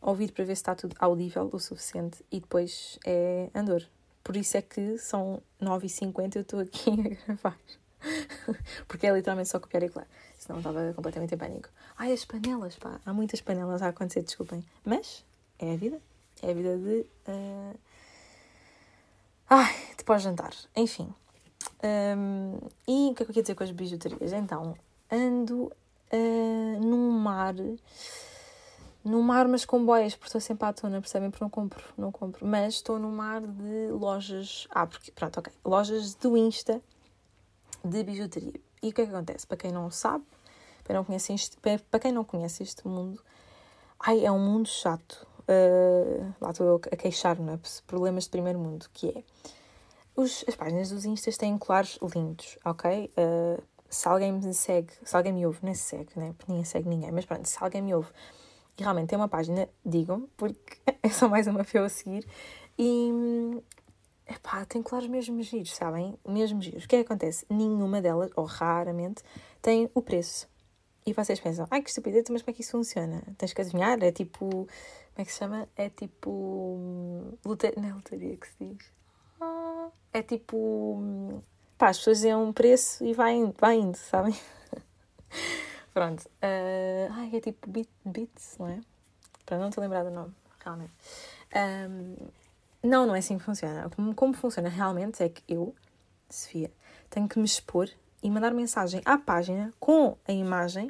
ouvir 0.02 0.32
para 0.32 0.44
ver 0.44 0.56
se 0.56 0.62
está 0.62 0.74
tudo 0.74 0.96
audível 0.98 1.48
o 1.54 1.60
suficiente 1.60 2.26
e 2.32 2.40
depois 2.40 2.98
é 3.06 3.50
andor. 3.54 3.84
Por 4.24 4.36
isso 4.36 4.58
é 4.58 4.64
que 4.64 4.98
são 4.98 5.42
9h50 5.62 6.36
eu 6.38 6.42
estou 6.42 6.60
aqui 6.60 6.90
a 7.22 7.26
gravar. 7.28 7.58
Porque 8.88 9.06
é 9.06 9.12
literalmente 9.14 9.50
só 9.50 9.60
copiar 9.60 9.84
e 9.84 9.90
colar. 9.90 10.08
Senão 10.40 10.58
estava 10.58 10.92
completamente 10.94 11.36
em 11.36 11.38
pânico. 11.38 11.70
Ai, 11.96 12.12
as 12.12 12.26
panelas, 12.26 12.76
pá. 12.76 13.00
Há 13.06 13.14
muitas 13.14 13.42
panelas 13.42 13.84
a 13.84 13.90
acontecer, 13.90 14.24
desculpem. 14.24 14.66
Mas 14.84 15.24
é 15.64 15.74
a 15.74 15.78
vida. 15.78 16.02
É 16.42 16.52
a 16.52 16.54
vida 16.54 16.78
de. 16.78 17.06
Uh... 17.28 17.80
Ai, 19.50 19.74
de 19.98 20.04
pós-jantar. 20.04 20.54
Enfim. 20.76 21.14
Um, 21.84 22.58
e 22.88 23.12
o 23.12 23.14
que 23.14 23.24
é 23.24 23.26
que 23.26 23.32
eu 23.32 23.34
quero 23.34 23.42
dizer 23.42 23.56
com 23.56 23.64
as 23.64 23.72
bijuterias? 23.72 24.34
Então, 24.34 24.76
ando 25.12 25.72
uh, 26.12 26.80
num 26.82 27.12
mar. 27.12 27.56
Num 29.04 29.22
mar, 29.22 29.48
mas 29.50 29.66
com 29.66 29.86
boias, 29.86 30.16
porque 30.16 30.30
estou 30.30 30.40
sempre 30.40 30.66
à 30.66 30.72
tona, 30.72 31.02
percebem? 31.02 31.30
Porque 31.30 31.44
não 31.44 31.50
compro, 31.50 31.84
não 31.98 32.12
compro. 32.12 32.46
Mas 32.46 32.76
estou 32.76 32.98
num 32.98 33.12
mar 33.12 33.42
de 33.42 33.92
lojas. 33.92 34.66
Ah, 34.72 34.88
porque, 34.88 35.12
pronto, 35.12 35.40
ok. 35.40 35.52
Lojas 35.66 36.16
do 36.16 36.38
Insta 36.38 36.82
de 37.84 38.04
bijuteria. 38.04 38.60
E 38.82 38.90
o 38.90 38.94
que 38.94 39.02
é 39.02 39.06
que 39.06 39.12
acontece? 39.12 39.46
Para 39.46 39.58
quem 39.58 39.72
não 39.72 39.92
sabe, 39.92 40.24
para, 40.84 40.96
não 40.96 41.04
conhece 41.04 41.34
este, 41.34 41.58
para 41.58 42.00
quem 42.00 42.12
não 42.12 42.24
conhece 42.24 42.64
este 42.64 42.88
mundo, 42.88 43.22
ai, 44.00 44.26
é 44.26 44.32
um 44.32 44.40
mundo 44.40 44.68
chato 44.68 45.28
uh, 45.48 46.34
lá 46.42 46.52
estou 46.52 46.82
a 46.92 46.96
queixar-me, 46.96 47.60
problemas 47.88 48.26
de 48.26 48.30
primeiro 48.30 48.60
mundo, 48.60 48.88
que 48.94 49.10
é 49.10 49.24
os, 50.16 50.46
as 50.48 50.56
páginas 50.56 50.90
dos 50.90 51.06
Instas 51.06 51.38
têm 51.38 51.58
colares 51.58 51.98
lindos, 52.16 52.58
ok? 52.64 53.12
Uh, 53.18 53.64
se 53.90 54.08
alguém 54.08 54.32
me 54.32 54.54
segue, 54.54 54.92
se 55.04 55.16
alguém 55.16 55.34
me 55.34 55.46
ouve, 55.46 55.60
nem 55.64 55.74
se 55.74 55.84
segue, 55.84 56.12
né? 56.16 56.34
Porque 56.38 56.52
ninguém 56.52 56.66
segue 56.66 56.90
ninguém, 56.90 57.12
mas 57.12 57.26
pronto, 57.26 57.48
se 57.48 57.58
alguém 57.60 57.82
me 57.82 57.94
ouve 57.94 58.10
e 58.78 58.82
realmente 58.82 59.10
tem 59.10 59.18
uma 59.18 59.28
página, 59.28 59.70
digam, 59.86 60.28
porque 60.36 60.78
é 61.02 61.10
só 61.10 61.30
mais 61.30 61.48
uma 61.48 61.66
eu 61.74 61.84
a 61.84 61.90
seguir. 61.90 62.26
E 62.78 63.12
epá, 64.28 64.66
tem 64.66 64.82
colares 64.82 65.10
mesmo 65.10 65.42
giros, 65.42 65.76
sabem? 65.76 66.18
Mesmo 66.28 66.62
giros. 66.62 66.86
O 66.86 66.88
que 66.88 66.96
é 66.96 67.00
que 67.00 67.06
acontece? 67.06 67.46
Nenhuma 67.50 68.02
delas, 68.02 68.32
ou 68.36 68.46
raramente, 68.46 69.24
tem 69.62 69.90
o 69.94 70.02
preço. 70.02 70.48
E 71.06 71.14
vocês 71.14 71.40
pensam, 71.40 71.68
ai 71.70 71.82
que 71.82 71.90
estupidez, 71.90 72.26
mas 72.30 72.42
como 72.42 72.52
é 72.52 72.54
que 72.54 72.62
isso 72.62 72.72
funciona? 72.72 73.22
Tens 73.38 73.54
que 73.54 73.62
adivinhar? 73.62 74.02
É 74.04 74.12
tipo. 74.12 74.68
Como 75.14 75.22
é 75.22 75.26
que 75.26 75.32
se 75.32 75.40
chama? 75.40 75.70
É 75.76 75.90
tipo. 75.90 76.32
Hum, 76.32 77.34
luta... 77.46 77.72
Não 77.78 77.88
é 77.88 77.94
lotaria 77.94 78.36
que 78.36 78.48
se 78.48 78.56
diz. 78.60 78.92
É 80.12 80.22
tipo. 80.24 80.98
Hum, 81.00 81.42
pá, 81.78 81.90
as 81.90 81.98
pessoas 81.98 82.18
dizem 82.18 82.36
um 82.36 82.52
preço 82.52 83.04
e 83.06 83.14
vai 83.14 83.34
indo, 83.34 83.56
vai 83.60 83.76
indo 83.76 83.96
sabem? 83.96 84.36
Pronto. 85.94 86.26
Uh, 86.26 87.12
ai, 87.12 87.30
é 87.36 87.40
tipo 87.40 87.70
bit, 87.70 87.90
bits, 88.04 88.58
não 88.58 88.68
é? 88.68 88.82
Para 89.46 89.60
não 89.60 89.70
te 89.70 89.80
lembrar 89.80 90.04
do 90.04 90.10
nome, 90.10 90.34
realmente. 90.60 90.94
Um, 91.56 92.16
não, 92.82 93.06
não 93.06 93.16
é 93.16 93.20
assim 93.20 93.38
que 93.38 93.44
funciona. 93.44 93.90
Como, 93.96 94.16
como 94.16 94.34
funciona 94.34 94.70
realmente 94.70 95.22
é 95.22 95.30
que 95.30 95.44
eu, 95.48 95.76
Sofia, 96.30 96.72
tenho 97.10 97.28
que 97.28 97.38
me 97.38 97.46
expor 97.46 97.88
e 98.24 98.30
mandar 98.30 98.54
mensagem 98.54 99.02
à 99.06 99.18
página 99.18 99.72
com 99.80 100.18
a 100.28 100.32
imagem 100.32 100.90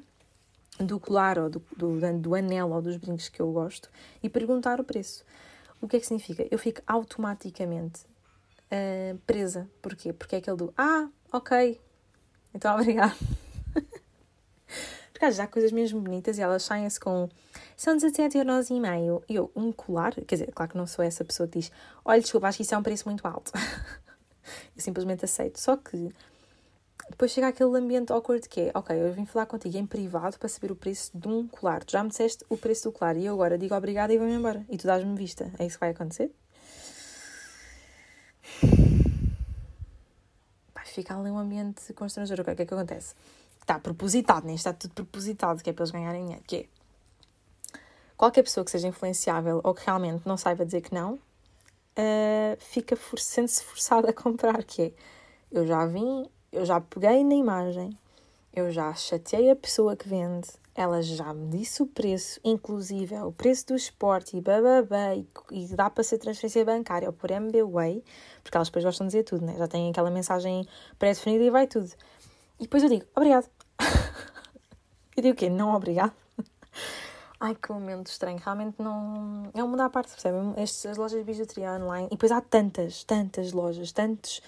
do 0.79 0.99
colar 0.99 1.37
ou 1.37 1.49
do, 1.49 1.61
do, 1.75 2.19
do 2.19 2.35
anel 2.35 2.71
ou 2.71 2.81
dos 2.81 2.97
brincos 2.97 3.29
que 3.29 3.41
eu 3.41 3.51
gosto 3.51 3.89
e 4.21 4.29
perguntar 4.29 4.79
o 4.79 4.83
preço. 4.83 5.23
O 5.81 5.87
que 5.87 5.97
é 5.97 5.99
que 5.99 6.05
significa? 6.05 6.47
Eu 6.49 6.57
fico 6.57 6.81
automaticamente 6.87 8.01
uh, 8.71 9.17
presa. 9.27 9.69
Porquê? 9.81 10.13
Porque 10.13 10.35
é 10.35 10.39
aquele 10.39 10.57
do 10.57 10.73
Ah, 10.77 11.09
ok, 11.31 11.79
então 12.53 12.75
obrigado. 12.75 13.15
Porque 15.11 15.31
já 15.31 15.43
há 15.43 15.47
coisas 15.47 15.71
mesmo 15.71 16.01
bonitas 16.01 16.37
e 16.37 16.41
elas 16.41 16.63
saem-se 16.63 16.99
com 16.99 17.29
são 17.77 17.95
17 17.95 18.37
euros 18.37 18.69
e 18.69 18.79
meio. 18.79 19.23
E 19.29 19.35
eu, 19.35 19.51
um 19.55 19.71
colar, 19.71 20.13
quer 20.13 20.35
dizer, 20.35 20.51
claro 20.53 20.71
que 20.71 20.77
não 20.77 20.87
sou 20.87 21.03
essa 21.03 21.23
pessoa 21.23 21.47
que 21.47 21.59
diz 21.59 21.71
olha, 22.03 22.21
desculpa, 22.21 22.47
acho 22.47 22.57
que 22.57 22.63
isso 22.63 22.73
é 22.73 22.77
um 22.77 22.83
preço 22.83 23.07
muito 23.07 23.25
alto. 23.27 23.51
eu 24.75 24.81
simplesmente 24.81 25.25
aceito. 25.25 25.59
Só 25.59 25.77
que 25.77 26.09
depois 27.09 27.31
chega 27.31 27.47
aquele 27.47 27.77
ambiente 27.77 28.11
awkward 28.11 28.47
que 28.47 28.61
é, 28.61 28.71
ok, 28.73 28.95
eu 28.95 29.11
vim 29.13 29.25
falar 29.25 29.45
contigo 29.45 29.77
em 29.77 29.85
privado 29.85 30.39
para 30.39 30.49
saber 30.49 30.71
o 30.71 30.75
preço 30.75 31.11
de 31.13 31.27
um 31.27 31.47
colar. 31.47 31.83
Tu 31.83 31.91
já 31.91 32.03
me 32.03 32.09
disseste 32.09 32.45
o 32.49 32.57
preço 32.57 32.89
do 32.89 32.91
colar 32.91 33.17
e 33.17 33.25
eu 33.25 33.33
agora 33.33 33.57
digo 33.57 33.75
obrigada 33.75 34.13
e 34.13 34.17
vou-me 34.17 34.33
embora. 34.33 34.65
E 34.69 34.77
tu 34.77 34.87
dás-me 34.87 35.15
vista. 35.15 35.51
É 35.59 35.65
isso 35.65 35.75
que 35.75 35.81
vai 35.81 35.89
acontecer? 35.91 36.31
fica 40.93 41.17
ali 41.17 41.29
um 41.29 41.37
ambiente 41.37 41.91
constrangedor. 41.93 42.43
O 42.43 42.55
que 42.55 42.61
é 42.61 42.65
que 42.65 42.73
acontece? 42.73 43.15
Está 43.59 43.79
propositado, 43.79 44.45
nem 44.45 44.55
está 44.55 44.71
tudo 44.71 44.93
propositado, 44.93 45.63
que 45.63 45.69
é 45.69 45.73
para 45.73 45.83
eles 45.83 45.91
ganharem 45.91 46.21
dinheiro. 46.23 46.43
Que 46.45 46.55
é 46.57 46.65
qualquer 48.15 48.43
pessoa 48.43 48.63
que 48.63 48.71
seja 48.71 48.87
influenciável 48.87 49.59
ou 49.63 49.73
que 49.73 49.85
realmente 49.85 50.25
não 50.25 50.37
saiba 50.37 50.65
dizer 50.65 50.81
que 50.81 50.93
não, 50.93 51.15
uh, 51.15 52.57
fica 52.59 52.95
for 52.95 53.19
sente-se 53.19 53.63
forçada 53.63 54.09
a 54.09 54.13
comprar. 54.13 54.63
Que 54.63 54.81
é 54.81 54.93
eu 55.51 55.65
já 55.65 55.85
vim, 55.85 56.27
eu 56.53 56.65
já 56.65 56.79
peguei 56.79 57.23
na 57.23 57.33
imagem, 57.33 57.97
eu 58.55 58.71
já 58.71 58.93
chateei 58.93 59.49
a 59.49 59.55
pessoa 59.55 59.95
que 59.95 60.07
vende, 60.07 60.47
ela 60.75 61.01
já 61.01 61.33
me 61.33 61.49
disse 61.49 61.81
o 61.81 61.87
preço, 61.87 62.39
inclusive 62.43 63.15
o 63.17 63.31
preço 63.31 63.67
do 63.67 63.75
esporte 63.75 64.37
e 64.37 64.41
bababá, 64.41 65.15
e, 65.15 65.27
e 65.51 65.67
dá 65.75 65.89
para 65.89 66.03
ser 66.03 66.19
transferência 66.19 66.63
bancária 66.63 67.09
ou 67.09 67.13
por 67.13 67.31
MBWay, 67.31 68.03
porque 68.43 68.55
elas 68.55 68.67
depois 68.69 68.85
gostam 68.85 69.07
de 69.07 69.13
dizer 69.13 69.23
tudo, 69.23 69.43
né? 69.43 69.55
já 69.57 69.67
têm 69.67 69.89
aquela 69.89 70.11
mensagem 70.11 70.67
pré-definida 70.99 71.43
e 71.43 71.49
vai 71.49 71.65
tudo. 71.65 71.91
E 72.59 72.63
depois 72.63 72.83
eu 72.83 72.89
digo, 72.89 73.05
obrigado. 73.15 73.49
eu 75.17 75.23
digo 75.23 75.33
o 75.33 75.35
quê? 75.35 75.49
Não 75.49 75.73
obrigado? 75.73 76.13
Ai, 77.39 77.55
que 77.55 77.71
momento 77.73 78.07
estranho. 78.07 78.39
Realmente 78.41 78.75
não. 78.81 79.49
É 79.53 79.61
um 79.61 79.67
mundo 79.67 79.81
à 79.81 79.89
parte, 79.89 80.11
percebem? 80.11 80.53
Estas 80.55 80.95
lojas 80.97 81.19
de 81.19 81.25
bijuteria 81.25 81.73
online. 81.73 82.07
E 82.07 82.11
depois 82.11 82.31
há 82.31 82.39
tantas, 82.39 83.03
tantas 83.03 83.51
lojas, 83.51 83.91
tantos 83.91 84.41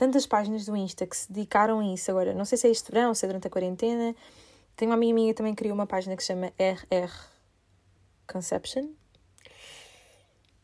tantas 0.00 0.24
páginas 0.26 0.64
do 0.64 0.74
Insta 0.74 1.06
que 1.06 1.14
se 1.14 1.30
dedicaram 1.30 1.80
a 1.80 1.84
isso 1.84 2.10
agora. 2.10 2.32
Não 2.32 2.46
sei 2.46 2.56
se 2.56 2.66
é 2.66 2.70
este 2.70 2.90
verão, 2.90 3.14
se 3.14 3.26
é 3.26 3.28
durante 3.28 3.46
a 3.46 3.50
quarentena. 3.50 4.16
Tenho 4.74 4.90
uma 4.90 4.96
amiga 4.96 5.12
minha 5.12 5.28
que 5.28 5.36
também 5.36 5.54
criou 5.54 5.74
uma 5.74 5.86
página 5.86 6.16
que 6.16 6.22
se 6.22 6.28
chama 6.28 6.50
RR 6.58 7.12
Conception. 8.26 8.88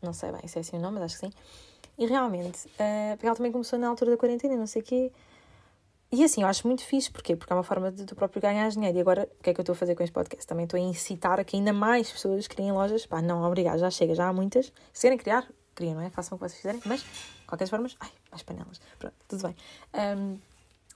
Não 0.01 0.15
sei 0.15 0.33
bem 0.33 0.49
se 0.49 0.57
é 0.57 0.61
assim 0.63 0.79
o 0.79 0.81
nome, 0.81 0.95
mas 0.99 1.13
acho 1.13 1.21
que 1.21 1.27
sim. 1.27 1.33
E 1.99 2.07
realmente, 2.07 2.67
uh, 2.67 3.19
ela 3.23 3.37
também 3.37 3.53
começou 3.53 3.79
na 3.79 3.89
altura 3.89 4.13
da 4.13 4.17
quarentena, 4.17 4.57
não 4.57 4.67
sei 4.67 4.81
o 4.81 4.85
quê. 4.87 5.13
E 6.11 6.25
assim, 6.25 6.41
eu 6.41 6.49
acho 6.49 6.67
muito 6.67 6.83
fixe, 6.83 7.11
porquê? 7.11 7.37
Porque 7.37 7.53
é 7.53 7.57
uma 7.57 7.63
forma 7.63 7.93
de 7.93 8.07
tu 8.07 8.17
próprio 8.17 8.41
ganhar 8.41 8.67
dinheiro. 8.71 8.97
E 8.97 9.01
agora, 9.03 9.29
o 9.39 9.43
que 9.43 9.51
é 9.51 9.53
que 9.55 9.61
eu 9.61 9.63
estou 9.65 9.75
a 9.75 9.77
fazer 9.77 9.95
com 9.95 10.03
este 10.03 10.15
podcast? 10.15 10.47
Também 10.47 10.65
estou 10.65 10.79
a 10.79 10.83
incitar 10.83 11.39
a 11.39 11.45
que 11.45 11.57
ainda 11.57 11.75
mais 11.75 12.11
pessoas 12.11 12.49
criem 12.49 12.73
lojas. 12.73 13.05
Pá, 13.05 13.21
não, 13.21 13.43
obrigado, 13.43 13.81
já 13.81 13.91
chega, 13.91 14.15
já 14.15 14.29
há 14.29 14.33
muitas. 14.33 14.73
Se 14.95 15.03
querem 15.03 15.19
criar, 15.19 15.47
criem, 15.77 15.95
não 15.95 16.03
é? 16.03 16.11
Façam 16.11 16.35
o 16.35 16.39
que 16.39 16.49
vocês 16.49 16.61
quiserem, 16.61 16.81
mas 16.85 17.05
qualquer 17.47 17.69
forma, 17.69 17.87
ai, 18.01 18.11
mais 18.31 18.43
panelas. 18.43 18.81
Pronto, 18.99 19.15
tudo 19.29 19.43
bem. 19.45 19.57
Um, 19.95 20.39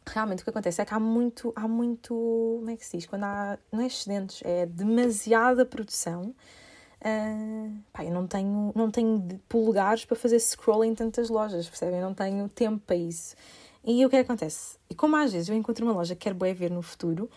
realmente 0.07 0.41
o 0.41 0.45
que 0.45 0.51
acontece 0.51 0.81
é 0.83 0.85
que 0.85 0.93
há 0.93 0.99
muito, 0.99 1.53
há 1.55 1.69
muito, 1.69 2.13
como 2.59 2.71
é 2.71 2.77
que 2.77 2.85
se 2.85 2.97
diz? 2.97 3.07
Quando 3.07 3.25
há, 3.25 3.59
não 3.71 3.81
é 3.81 3.87
excedentes, 3.87 4.41
é 4.45 4.67
demasiada 4.67 5.65
produção. 5.65 6.35
Uh, 7.01 7.79
pá, 7.93 8.05
eu 8.05 8.13
não 8.13 8.27
tenho, 8.27 8.73
não 8.75 8.91
tenho 8.91 9.41
polegares 9.49 10.05
para 10.05 10.17
fazer 10.17 10.39
scroll 10.41 10.85
em 10.85 10.95
tantas 10.95 11.31
lojas, 11.31 11.69
percebem? 11.69 12.01
Eu 12.01 12.07
não 12.07 12.15
tenho 12.15 12.49
tempo 12.49 12.83
para 12.85 12.97
isso. 12.97 13.37
E 13.85 14.05
o 14.05 14.11
que 14.11 14.17
é 14.17 14.21
acontece? 14.21 14.79
E 14.91 14.95
como 14.95 15.17
às 15.17 15.33
vezes 15.33 15.49
eu 15.49 15.55
encontro 15.55 15.85
uma 15.85 15.95
loja 15.95 16.15
que 16.15 16.23
quero 16.23 16.35
bem 16.35 16.53
ver 16.53 16.71
no 16.71 16.83
futuro, 16.83 17.31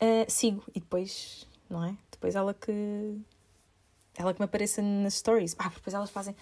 uh, 0.00 0.24
sigo 0.28 0.62
e 0.74 0.80
depois, 0.80 1.46
não 1.68 1.84
é? 1.84 1.96
Depois 2.10 2.34
ela 2.34 2.54
que. 2.54 3.18
Ela 4.16 4.34
que 4.34 4.40
me 4.40 4.44
apareça 4.44 4.82
nas 4.82 5.14
stories. 5.14 5.56
Ah, 5.58 5.70
depois 5.74 5.94
elas 5.94 6.10
fazem. 6.10 6.36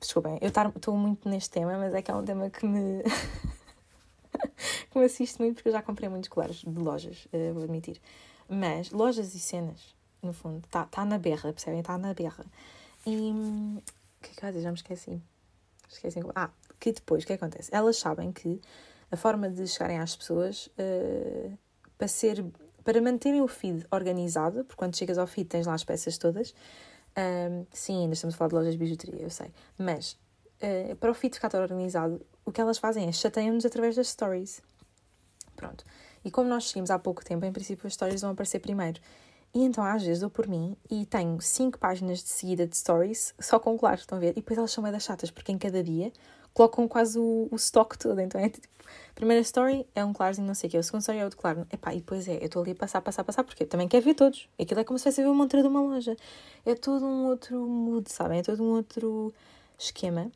Desculpem, 0.00 0.38
eu 0.40 0.48
estou 0.48 0.96
muito 0.96 1.28
neste 1.28 1.50
tema, 1.50 1.78
mas 1.78 1.94
é 1.94 2.02
que 2.02 2.10
é 2.10 2.14
um 2.14 2.24
tema 2.24 2.50
que 2.50 2.66
me. 2.66 3.02
que 4.90 4.98
me 4.98 5.04
assiste 5.04 5.40
muito, 5.40 5.56
porque 5.56 5.68
eu 5.68 5.72
já 5.72 5.82
comprei 5.82 6.08
muitos 6.08 6.28
colares 6.28 6.56
de 6.56 6.78
lojas, 6.78 7.26
uh, 7.26 7.54
vou 7.54 7.64
admitir. 7.64 8.00
Mas 8.48 8.90
lojas 8.90 9.34
e 9.34 9.40
cenas, 9.40 9.94
no 10.22 10.32
fundo, 10.32 10.64
está 10.64 10.84
tá 10.84 11.04
na 11.04 11.18
berra, 11.18 11.52
percebem? 11.52 11.80
Está 11.80 11.96
na 11.96 12.12
berra. 12.12 12.44
E. 13.06 13.30
O 13.30 13.82
que 14.20 14.30
é 14.30 14.34
que 14.34 14.46
eu 14.46 14.50
dizer? 14.50 14.62
Já 14.62 14.70
me 14.70 14.76
esqueci. 14.76 15.22
Esqueci. 15.88 16.20
Ah, 16.34 16.50
que 16.80 16.92
depois, 16.92 17.24
o 17.24 17.26
que 17.26 17.32
acontece? 17.34 17.70
Elas 17.74 17.96
sabem 17.96 18.32
que 18.32 18.60
a 19.10 19.16
forma 19.16 19.48
de 19.48 19.66
chegarem 19.66 19.98
às 19.98 20.16
pessoas 20.16 20.66
uh, 20.78 21.58
para 21.96 22.08
ser. 22.08 22.44
Para 22.82 23.00
manterem 23.00 23.40
o 23.40 23.48
feed 23.48 23.86
organizado, 23.90 24.62
porque 24.64 24.76
quando 24.76 24.94
chegas 24.94 25.16
ao 25.16 25.26
feed 25.26 25.48
tens 25.48 25.66
lá 25.66 25.72
as 25.72 25.82
peças 25.82 26.18
todas, 26.18 26.54
um, 27.16 27.66
sim, 27.72 28.02
ainda 28.02 28.14
estamos 28.14 28.34
a 28.34 28.38
falar 28.38 28.48
de 28.48 28.54
lojas 28.54 28.72
de 28.72 28.78
bijuteria, 28.78 29.22
eu 29.22 29.30
sei. 29.30 29.50
Mas 29.78 30.18
uh, 30.62 30.96
para 30.96 31.10
o 31.10 31.14
ficar 31.14 31.54
organizado, 31.54 32.20
o 32.44 32.52
que 32.52 32.60
elas 32.60 32.78
fazem 32.78 33.08
é 33.08 33.12
chateiam-nos 33.12 33.64
através 33.64 33.96
das 33.96 34.08
stories. 34.08 34.60
Pronto. 35.56 35.84
E 36.24 36.30
como 36.30 36.48
nós 36.48 36.68
seguimos 36.68 36.90
há 36.90 36.98
pouco 36.98 37.24
tempo, 37.24 37.44
em 37.44 37.52
princípio 37.52 37.86
as 37.86 37.94
stories 37.94 38.22
vão 38.22 38.30
aparecer 38.30 38.58
primeiro. 38.58 39.00
E 39.54 39.62
então 39.62 39.84
às 39.84 40.02
vezes 40.02 40.20
dou 40.20 40.30
por 40.30 40.48
mim 40.48 40.76
e 40.90 41.06
tenho 41.06 41.40
cinco 41.40 41.78
páginas 41.78 42.18
de 42.18 42.28
seguida 42.28 42.66
de 42.66 42.76
stories 42.76 43.32
só 43.38 43.60
com 43.60 43.78
colares, 43.78 44.00
estão 44.00 44.18
a 44.18 44.20
ver? 44.20 44.30
E 44.30 44.34
depois 44.34 44.58
elas 44.58 44.72
são 44.72 44.82
meio 44.82 44.92
das 44.92 45.04
chatas, 45.04 45.30
porque 45.30 45.52
em 45.52 45.58
cada 45.58 45.82
dia 45.82 46.12
colocam 46.54 46.88
quase 46.88 47.18
o, 47.18 47.48
o 47.50 47.56
stock 47.56 47.98
todo. 47.98 48.20
Então 48.20 48.40
é 48.40 48.48
tipo, 48.48 48.66
primeira 49.14 49.42
story 49.42 49.86
é 49.94 50.04
um 50.04 50.12
clarzinho, 50.12 50.46
não 50.46 50.54
sei 50.54 50.68
o 50.68 50.70
que, 50.70 50.78
o 50.78 50.82
segundo 50.82 51.00
story 51.02 51.18
é 51.18 51.24
outro 51.24 51.38
claro. 51.38 51.66
Epá, 51.70 51.92
e 51.92 51.98
depois 51.98 52.26
é, 52.28 52.36
eu 52.36 52.46
estou 52.46 52.62
ali 52.62 52.70
a 52.70 52.74
passar, 52.76 53.02
passar, 53.02 53.24
passar, 53.24 53.44
porque 53.44 53.66
também 53.66 53.88
quero 53.88 54.04
ver 54.04 54.14
todos. 54.14 54.48
Aquilo 54.58 54.80
é 54.80 54.84
como 54.84 54.98
se 54.98 55.04
fosse 55.04 55.20
ver 55.20 55.28
uma 55.28 55.34
montra 55.34 55.60
de 55.60 55.68
uma 55.68 55.82
loja. 55.82 56.16
É 56.64 56.74
todo 56.74 57.04
um 57.04 57.26
outro 57.26 57.58
mood, 57.66 58.10
sabem? 58.10 58.38
É 58.38 58.42
todo 58.42 58.62
um 58.62 58.72
outro 58.72 59.34
esquema 59.78 60.30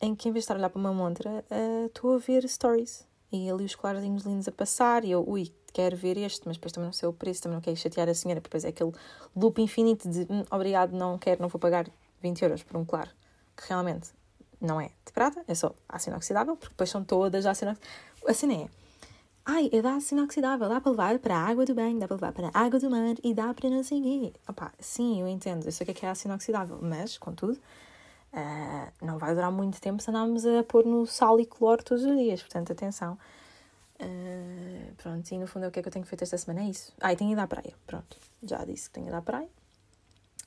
em 0.00 0.14
que 0.14 0.28
em 0.28 0.32
vez 0.32 0.42
de 0.42 0.44
estar 0.44 0.54
a 0.54 0.58
olhar 0.58 0.70
para 0.70 0.78
uma 0.78 0.92
montra, 0.92 1.44
uh, 1.50 1.86
estou 1.86 2.14
a 2.14 2.18
ver 2.18 2.46
stories. 2.48 3.06
E 3.32 3.50
ali 3.50 3.64
os 3.64 3.74
clarzinhos 3.74 4.24
lindos 4.24 4.46
a 4.46 4.52
passar, 4.52 5.04
e 5.04 5.10
eu, 5.10 5.28
ui, 5.28 5.52
quero 5.72 5.96
ver 5.96 6.16
este, 6.18 6.42
mas 6.46 6.56
depois 6.56 6.72
também 6.72 6.86
não 6.86 6.92
sei 6.92 7.08
o 7.08 7.12
preço, 7.12 7.42
também 7.42 7.56
não 7.56 7.62
quero 7.62 7.76
chatear 7.76 8.08
a 8.08 8.14
senhora, 8.14 8.40
depois 8.40 8.64
é 8.64 8.68
aquele 8.68 8.92
loop 9.34 9.60
infinito 9.60 10.08
de 10.08 10.20
hum, 10.30 10.44
obrigado, 10.50 10.92
não 10.92 11.18
quero, 11.18 11.42
não 11.42 11.48
vou 11.48 11.58
pagar 11.58 11.86
20 12.22 12.42
euros 12.42 12.62
por 12.62 12.76
um 12.76 12.84
claro, 12.84 13.10
que 13.56 13.68
realmente 13.68 14.10
não 14.64 14.80
é 14.80 14.90
de 15.04 15.12
prata, 15.12 15.44
é 15.46 15.54
só 15.54 15.74
aço 15.88 16.10
inoxidável, 16.10 16.56
porque 16.56 16.72
depois 16.72 16.90
são 16.90 17.04
todas 17.04 17.46
aço 17.46 17.64
inoxidável. 17.64 17.90
A 18.26 18.34
cena 18.34 18.54
é, 18.54 18.68
ai, 19.44 19.70
é 19.72 19.82
da 19.82 19.94
aço 19.94 20.14
inoxidável, 20.14 20.68
dá 20.68 20.80
para 20.80 20.90
levar 20.90 21.18
para 21.18 21.36
a 21.36 21.46
água 21.46 21.64
do 21.64 21.74
banho, 21.74 21.98
dá 21.98 22.08
para 22.08 22.14
levar 22.14 22.32
para 22.32 22.50
a 22.52 22.60
água 22.60 22.80
do 22.80 22.90
mar 22.90 23.14
e 23.22 23.34
dá 23.34 23.52
para 23.52 23.70
não 23.70 23.82
quê. 23.82 24.32
Opa, 24.48 24.72
sim, 24.78 25.20
eu 25.20 25.28
entendo, 25.28 25.64
eu 25.66 25.72
sei 25.72 25.84
o 25.84 25.86
que 25.86 25.90
é, 25.92 25.94
que 25.94 26.06
é 26.06 26.08
aço 26.08 26.26
inoxidável, 26.26 26.78
mas, 26.80 27.18
contudo, 27.18 27.58
uh, 28.32 29.04
não 29.04 29.18
vai 29.18 29.34
durar 29.34 29.52
muito 29.52 29.80
tempo 29.80 30.02
se 30.02 30.10
andarmos 30.10 30.46
a 30.46 30.62
pôr 30.64 30.84
no 30.84 31.06
sal 31.06 31.38
e 31.38 31.46
cloro 31.46 31.82
todos 31.84 32.04
os 32.04 32.16
dias, 32.16 32.42
portanto, 32.42 32.72
atenção. 32.72 33.18
Uh, 34.00 34.94
pronto, 34.96 35.30
e 35.30 35.38
no 35.38 35.46
fundo 35.46 35.66
é 35.66 35.68
o 35.68 35.70
que 35.70 35.78
é 35.78 35.82
que 35.82 35.88
eu 35.88 35.92
tenho 35.92 36.04
feito 36.04 36.22
esta 36.22 36.38
semana, 36.38 36.66
é 36.66 36.70
isso. 36.70 36.92
E 37.02 37.16
tenho 37.16 37.32
ido 37.32 37.40
à 37.40 37.46
praia, 37.46 37.74
pronto, 37.86 38.16
já 38.42 38.64
disse 38.64 38.88
que 38.88 38.94
tenho 38.94 39.06
ido 39.06 39.16
à 39.16 39.22
praia. 39.22 39.48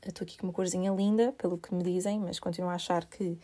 Estou 0.05 0.25
aqui 0.25 0.37
com 0.37 0.47
uma 0.47 0.53
corzinha 0.53 0.91
linda, 0.91 1.33
pelo 1.37 1.57
que 1.57 1.73
me 1.73 1.83
dizem, 1.83 2.19
mas 2.19 2.39
continuo 2.39 2.69
a 2.69 2.75
achar 2.75 3.05
que 3.05 3.37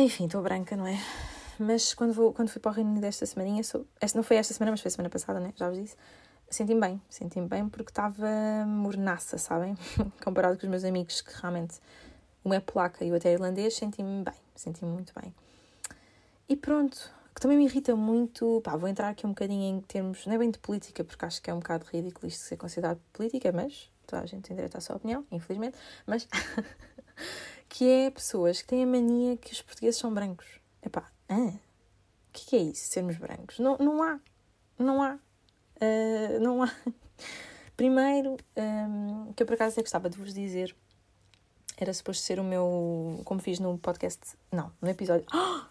enfim, 0.00 0.26
estou 0.26 0.42
branca, 0.42 0.76
não 0.76 0.86
é? 0.86 0.98
Mas 1.58 1.94
quando, 1.94 2.12
vou, 2.12 2.32
quando 2.32 2.48
fui 2.48 2.60
para 2.60 2.72
o 2.72 2.74
Reino 2.74 2.90
Unido 2.90 3.04
esta 3.04 3.26
semaninha, 3.26 3.62
sou, 3.62 3.86
esta, 4.00 4.18
não 4.18 4.22
foi 4.22 4.36
esta 4.36 4.54
semana, 4.54 4.70
mas 4.72 4.80
foi 4.80 4.90
semana 4.90 5.10
passada, 5.10 5.38
né? 5.38 5.52
Já 5.56 5.68
vos 5.68 5.78
disse. 5.78 5.96
Senti-me 6.48 6.80
bem, 6.80 7.02
senti-me 7.08 7.48
bem 7.48 7.68
porque 7.68 7.90
estava 7.90 8.26
mornaça, 8.66 9.38
sabem? 9.38 9.76
Comparado 10.22 10.58
com 10.58 10.66
os 10.66 10.70
meus 10.70 10.84
amigos 10.84 11.20
que 11.20 11.32
realmente, 11.40 11.80
um 12.44 12.52
é 12.52 12.60
polaca 12.60 13.04
e 13.04 13.10
o 13.10 13.14
outro 13.14 13.28
é 13.28 13.32
irlandês, 13.32 13.74
senti-me 13.74 14.22
bem, 14.22 14.34
senti-me 14.54 14.90
muito 14.90 15.12
bem. 15.18 15.34
E 16.48 16.56
pronto, 16.56 17.10
que 17.34 17.40
também 17.40 17.56
me 17.56 17.64
irrita 17.64 17.96
muito, 17.96 18.60
pá, 18.62 18.76
vou 18.76 18.88
entrar 18.88 19.08
aqui 19.08 19.26
um 19.26 19.30
bocadinho 19.30 19.62
em 19.62 19.80
termos, 19.80 20.26
não 20.26 20.34
é 20.34 20.38
bem 20.38 20.50
de 20.50 20.58
política, 20.58 21.02
porque 21.02 21.24
acho 21.24 21.40
que 21.40 21.50
é 21.50 21.54
um 21.54 21.58
bocado 21.58 21.86
ridículo 21.90 22.28
isto 22.28 22.40
ser 22.40 22.56
considerado 22.56 23.00
política, 23.12 23.50
mas 23.52 23.90
toda 24.06 24.22
a 24.22 24.26
gente 24.26 24.42
tem 24.42 24.54
direito 24.54 24.76
à 24.76 24.80
sua 24.80 24.96
opinião, 24.96 25.24
infelizmente, 25.30 25.78
mas 26.06 26.28
que 27.72 27.88
é 27.88 28.10
pessoas 28.10 28.60
que 28.60 28.68
têm 28.68 28.82
a 28.82 28.86
mania 28.86 29.34
que 29.38 29.50
os 29.50 29.62
portugueses 29.62 29.98
são 29.98 30.12
brancos. 30.12 30.46
Epá, 30.82 31.10
ah, 31.26 31.54
o 31.54 32.30
que 32.30 32.54
é 32.54 32.58
isso, 32.58 32.92
sermos 32.92 33.16
brancos? 33.16 33.58
Não, 33.58 33.78
não 33.78 34.02
há, 34.02 34.20
não 34.78 35.02
há, 35.02 35.14
uh, 35.14 36.40
não 36.42 36.62
há. 36.62 36.70
Primeiro, 37.74 38.36
um, 38.58 39.32
que 39.32 39.42
eu 39.42 39.46
por 39.46 39.54
acaso 39.54 39.72
até 39.72 39.80
gostava 39.80 40.10
de 40.10 40.18
vos 40.18 40.34
dizer, 40.34 40.76
era 41.78 41.94
suposto 41.94 42.22
ser 42.22 42.38
o 42.38 42.44
meu, 42.44 43.22
como 43.24 43.40
fiz 43.40 43.58
no 43.58 43.78
podcast, 43.78 44.36
não, 44.50 44.70
no 44.80 44.88
episódio... 44.88 45.26
Oh! 45.34 45.62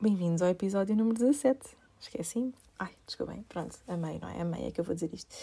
Bem-vindos 0.00 0.40
ao 0.40 0.48
episódio 0.48 0.96
número 0.96 1.18
17. 1.18 1.58
Esqueci-me. 2.00 2.54
Ai, 2.78 2.94
desculpem, 3.04 3.42
pronto, 3.42 3.76
amei, 3.86 4.18
não 4.18 4.30
é? 4.30 4.40
Amei 4.40 4.68
é 4.68 4.70
que 4.70 4.80
eu 4.80 4.84
vou 4.84 4.94
dizer 4.94 5.12
isto. 5.12 5.36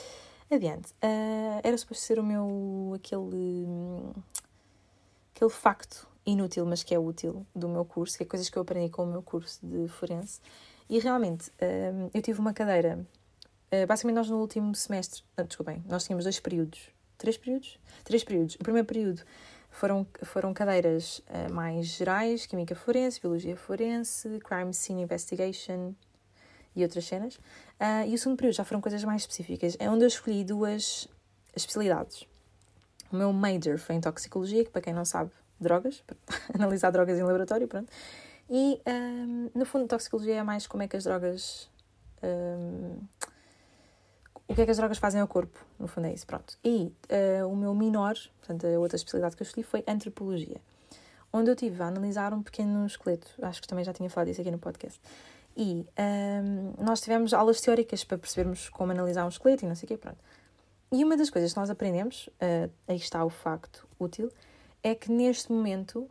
Adiante. 0.49 0.91
Uh, 0.93 1.61
era 1.63 1.77
suposto 1.77 2.03
ser 2.03 2.17
o 2.17 2.23
meu, 2.23 2.93
aquele 2.95 4.15
aquele 5.35 5.51
facto 5.51 6.07
inútil, 6.25 6.65
mas 6.65 6.81
que 6.81 6.95
é 6.95 6.99
útil 6.99 7.45
do 7.53 7.67
meu 7.67 7.83
curso, 7.83 8.17
que 8.17 8.23
é 8.23 8.25
coisas 8.25 8.49
que 8.49 8.57
eu 8.57 8.61
aprendi 8.61 8.89
com 8.89 9.03
o 9.03 9.05
meu 9.05 9.21
curso 9.21 9.59
de 9.61 9.87
forense. 9.89 10.39
E 10.89 10.97
realmente, 10.97 11.51
hum, 11.61 12.09
eu 12.13 12.21
tive 12.21 12.39
uma 12.39 12.53
cadeira. 12.53 13.05
Uh, 13.71 13.85
basicamente, 13.85 14.15
nós 14.15 14.29
no 14.29 14.39
último 14.39 14.73
semestre. 14.73 15.23
Não, 15.37 15.43
ah, 15.43 15.47
desculpem, 15.47 15.83
nós 15.87 16.05
tínhamos 16.05 16.23
dois 16.23 16.39
períodos. 16.39 16.89
Três 17.17 17.37
períodos? 17.37 17.79
Três 18.03 18.23
períodos. 18.23 18.55
O 18.55 18.59
primeiro 18.59 18.87
período 18.87 19.21
foram, 19.69 20.07
foram 20.23 20.53
cadeiras 20.53 21.19
uh, 21.19 21.53
mais 21.53 21.87
gerais: 21.87 22.45
Química 22.45 22.75
Forense, 22.75 23.19
Biologia 23.19 23.57
Forense, 23.57 24.39
Crime 24.39 24.73
Scene 24.73 25.01
Investigation 25.01 25.93
e 26.75 26.83
outras 26.83 27.05
cenas. 27.05 27.35
Uh, 27.35 28.07
e 28.07 28.15
o 28.15 28.17
segundo 28.17 28.37
período 28.37 28.55
já 28.55 28.63
foram 28.63 28.79
coisas 28.79 29.03
mais 29.03 29.23
específicas. 29.23 29.75
É 29.79 29.89
onde 29.89 30.03
eu 30.03 30.07
escolhi 30.07 30.43
duas 30.43 31.07
especialidades. 31.55 32.25
O 33.11 33.15
meu 33.15 33.31
major 33.31 33.77
foi 33.77 33.95
em 33.95 34.01
toxicologia, 34.01 34.63
que 34.63 34.71
para 34.71 34.81
quem 34.81 34.93
não 34.93 35.05
sabe, 35.05 35.31
drogas, 35.59 36.03
analisar 36.53 36.91
drogas 36.91 37.17
em 37.17 37.23
laboratório, 37.23 37.67
pronto. 37.67 37.91
E, 38.49 38.79
um, 38.87 39.49
no 39.55 39.65
fundo, 39.65 39.87
toxicologia 39.87 40.35
é 40.35 40.43
mais 40.43 40.67
como 40.67 40.83
é 40.83 40.87
que 40.87 40.95
as 40.95 41.03
drogas. 41.03 41.69
Um, 42.23 42.99
o 44.47 44.53
que 44.53 44.61
é 44.61 44.65
que 44.65 44.71
as 44.71 44.77
drogas 44.77 44.99
fazem 44.99 45.19
ao 45.19 45.27
corpo, 45.27 45.57
no 45.79 45.87
fundo 45.87 46.05
é 46.05 46.13
isso, 46.13 46.27
pronto. 46.27 46.55
E 46.63 46.93
uh, 47.41 47.47
o 47.47 47.55
meu 47.55 47.73
menor, 47.73 48.13
portanto, 48.39 48.67
a 48.67 48.79
outra 48.79 48.95
especialidade 48.95 49.35
que 49.35 49.41
eu 49.41 49.45
escolhi 49.45 49.63
foi 49.63 49.83
antropologia, 49.87 50.61
onde 51.33 51.49
eu 51.49 51.55
tive 51.55 51.81
a 51.81 51.87
analisar 51.87 52.31
um 52.31 52.43
pequeno 52.43 52.85
esqueleto, 52.85 53.27
acho 53.41 53.59
que 53.59 53.67
também 53.67 53.83
já 53.83 53.91
tinha 53.91 54.07
falado 54.07 54.27
disso 54.27 54.41
aqui 54.41 54.51
no 54.51 54.59
podcast. 54.59 55.01
E 55.57 55.87
um, 55.97 56.83
nós 56.83 57.01
tivemos 57.01 57.33
aulas 57.33 57.59
teóricas 57.59 58.03
para 58.03 58.17
percebermos 58.17 58.69
como 58.69 58.91
analisar 58.91 59.25
um 59.25 59.29
esqueleto 59.29 59.65
e 59.65 59.67
não 59.67 59.75
sei 59.75 59.85
o 59.85 59.87
quê, 59.87 59.97
pronto. 59.97 60.19
E 60.95 61.03
uma 61.03 61.17
das 61.17 61.29
coisas 61.29 61.51
que 61.51 61.59
nós 61.59 61.69
aprendemos, 61.69 62.27
uh, 62.35 62.71
aí 62.87 62.95
está 62.95 63.25
o 63.25 63.29
facto 63.29 63.85
útil, 63.99 64.31
é 64.81 64.95
que 64.95 65.11
neste 65.11 65.51
momento, 65.51 66.09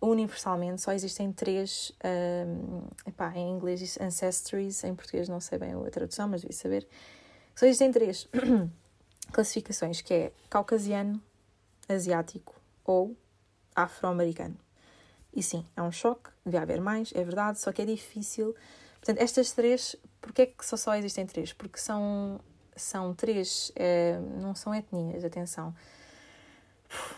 universalmente, 0.00 0.80
só 0.80 0.90
existem 0.92 1.30
três, 1.30 1.92
um, 2.02 2.86
epá, 3.06 3.30
em 3.36 3.50
inglês 3.50 3.78
diz 3.78 4.00
ancestries, 4.00 4.84
em 4.84 4.94
português 4.94 5.28
não 5.28 5.38
sei 5.38 5.58
bem 5.58 5.74
a 5.74 5.90
tradução, 5.90 6.28
mas 6.28 6.40
devia 6.40 6.56
saber, 6.56 6.88
só 7.54 7.66
existem 7.66 7.92
três 7.92 8.26
classificações, 9.30 10.00
que 10.00 10.14
é 10.14 10.32
caucasiano, 10.48 11.20
asiático 11.86 12.54
ou 12.86 13.14
afro-americano. 13.76 14.56
E 15.34 15.42
sim, 15.42 15.62
é 15.76 15.82
um 15.82 15.92
choque, 15.92 16.30
devia 16.42 16.62
haver 16.62 16.80
mais, 16.80 17.12
é 17.14 17.22
verdade, 17.22 17.60
só 17.60 17.70
que 17.70 17.82
é 17.82 17.84
difícil. 17.84 18.56
Portanto, 18.94 19.18
estas 19.18 19.52
três, 19.52 19.94
porquê 20.22 20.42
é 20.42 20.46
que 20.46 20.64
só, 20.64 20.78
só 20.78 20.94
existem 20.94 21.26
três? 21.26 21.52
Porque 21.52 21.78
são, 21.78 22.40
são 22.76 23.14
três, 23.14 23.72
é, 23.76 24.18
não 24.40 24.54
são 24.54 24.74
etnias, 24.74 25.24
atenção. 25.24 25.74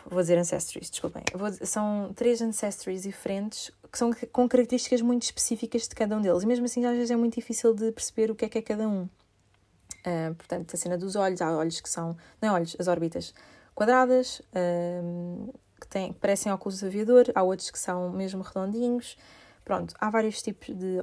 Vou 0.07 0.21
dizer 0.21 0.39
ancestries, 0.39 0.91
desculpem. 0.91 1.23
Vou, 1.35 1.51
são 1.67 2.13
três 2.15 2.41
ancestries 2.41 3.03
diferentes 3.03 3.73
que 3.91 3.99
são 3.99 4.13
com 4.33 4.49
características 4.49 5.01
muito 5.01 5.23
específicas 5.23 5.89
de 5.89 5.95
cada 5.95 6.17
um 6.17 6.21
deles. 6.21 6.43
E 6.43 6.47
mesmo 6.47 6.65
assim, 6.65 6.85
às 6.85 6.95
vezes 6.95 7.11
é 7.11 7.17
muito 7.17 7.35
difícil 7.35 7.75
de 7.75 7.93
perceber 7.93 8.31
o 8.31 8.35
que 8.35 8.45
é 8.45 8.49
que 8.49 8.59
é 8.59 8.63
cada 8.63 8.89
um. 8.89 9.03
Uh, 9.03 10.35
portanto, 10.37 10.75
a 10.75 10.77
cena 10.77 10.99
dos 10.99 11.17
olhos, 11.17 11.41
há 11.41 11.57
olhos 11.57 11.81
que 11.81 11.89
são, 11.89 12.17
não 12.41 12.51
é 12.51 12.53
olhos, 12.53 12.77
as 12.79 12.89
órbitas 12.89 13.33
quadradas, 13.75 14.41
uh, 14.41 15.55
que, 15.81 15.89
têm, 15.89 16.13
que 16.13 16.19
parecem 16.19 16.53
óculos 16.53 16.81
de 16.81 16.87
aviador, 16.87 17.31
há 17.35 17.43
outros 17.43 17.71
que 17.71 17.79
são 17.79 18.11
mesmo 18.11 18.43
redondinhos. 18.43 19.17
Pronto, 19.65 19.95
há 19.99 20.11
vários 20.11 20.43
tipos 20.43 20.75
de, 20.75 20.99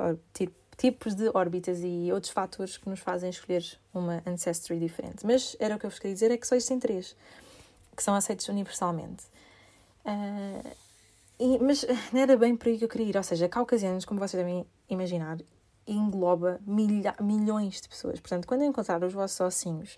tipos 0.78 1.14
de 1.14 1.30
órbitas 1.34 1.80
e 1.84 2.12
outros 2.12 2.32
fatores 2.32 2.78
que 2.78 2.90
nos 2.90 3.00
fazem 3.00 3.30
escolher 3.30 3.64
uma 3.94 4.22
ancestry 4.26 4.80
diferente. 4.80 5.26
Mas 5.26 5.56
era 5.60 5.76
o 5.76 5.80
que 5.80 5.86
eu 5.86 5.90
vos 5.90 6.00
queria 6.00 6.14
dizer, 6.14 6.32
é 6.32 6.38
que 6.38 6.48
só 6.48 6.56
existem 6.56 6.80
três, 6.80 7.16
que 7.96 8.02
são 8.02 8.16
aceitos 8.16 8.48
universalmente. 8.48 9.26
Uh, 10.06 10.76
e, 11.40 11.60
mas 11.60 11.86
não 12.14 12.22
era 12.22 12.38
bem 12.38 12.56
por 12.56 12.68
aí 12.68 12.78
que 12.78 12.86
eu 12.86 12.90
queria 12.90 13.08
ir, 13.08 13.18
ou 13.18 13.24
seja, 13.24 13.50
caucasianos, 13.50 14.06
como 14.06 14.20
vocês 14.20 14.44
devem 14.44 14.66
imaginar, 14.90 15.38
engloba 15.88 16.60
milha, 16.66 17.16
milhões 17.20 17.82
de 17.82 17.90
pessoas. 17.90 18.20
Portanto, 18.20 18.48
quando 18.48 18.62
eu 18.62 18.68
encontrar 18.68 19.04
os 19.04 19.14
vossos 19.14 19.40
ossinhos 19.40 19.98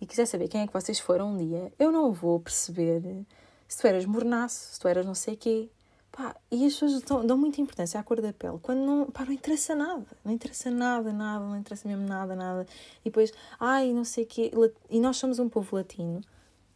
e 0.00 0.06
quiser 0.06 0.26
saber 0.26 0.48
quem 0.48 0.62
é 0.62 0.66
que 0.66 0.72
vocês 0.72 0.98
foram 0.98 1.34
um 1.34 1.36
dia, 1.36 1.72
eu 1.78 1.92
não 1.92 2.12
vou 2.12 2.40
perceber 2.40 3.24
se 3.68 3.78
tu 3.78 3.86
eras 3.86 4.04
mornaço, 4.04 4.74
se 4.74 4.80
tu 4.80 4.88
eras 4.88 5.06
não 5.06 5.14
sei 5.14 5.36
quê. 5.36 5.68
Pá, 6.12 6.34
e 6.50 6.66
as 6.66 6.72
pessoas 6.72 7.02
dão, 7.02 7.24
dão 7.24 7.38
muita 7.38 7.60
importância 7.60 8.00
à 8.00 8.02
cor 8.02 8.20
da 8.20 8.32
pele, 8.32 8.58
quando 8.60 8.80
não, 8.80 9.06
pá, 9.06 9.24
não 9.24 9.32
interessa 9.32 9.74
nada, 9.74 10.06
não 10.24 10.32
interessa 10.32 10.70
nada, 10.70 11.12
nada, 11.12 11.44
não 11.44 11.56
interessa 11.56 11.88
mesmo 11.88 12.06
nada, 12.06 12.34
nada. 12.34 12.66
E 13.02 13.04
depois, 13.04 13.32
ai, 13.60 13.92
não 13.92 14.04
sei 14.04 14.24
o 14.24 14.26
quê, 14.26 14.50
e 14.90 15.00
nós 15.00 15.16
somos 15.16 15.38
um 15.38 15.48
povo 15.48 15.76
latino. 15.76 16.20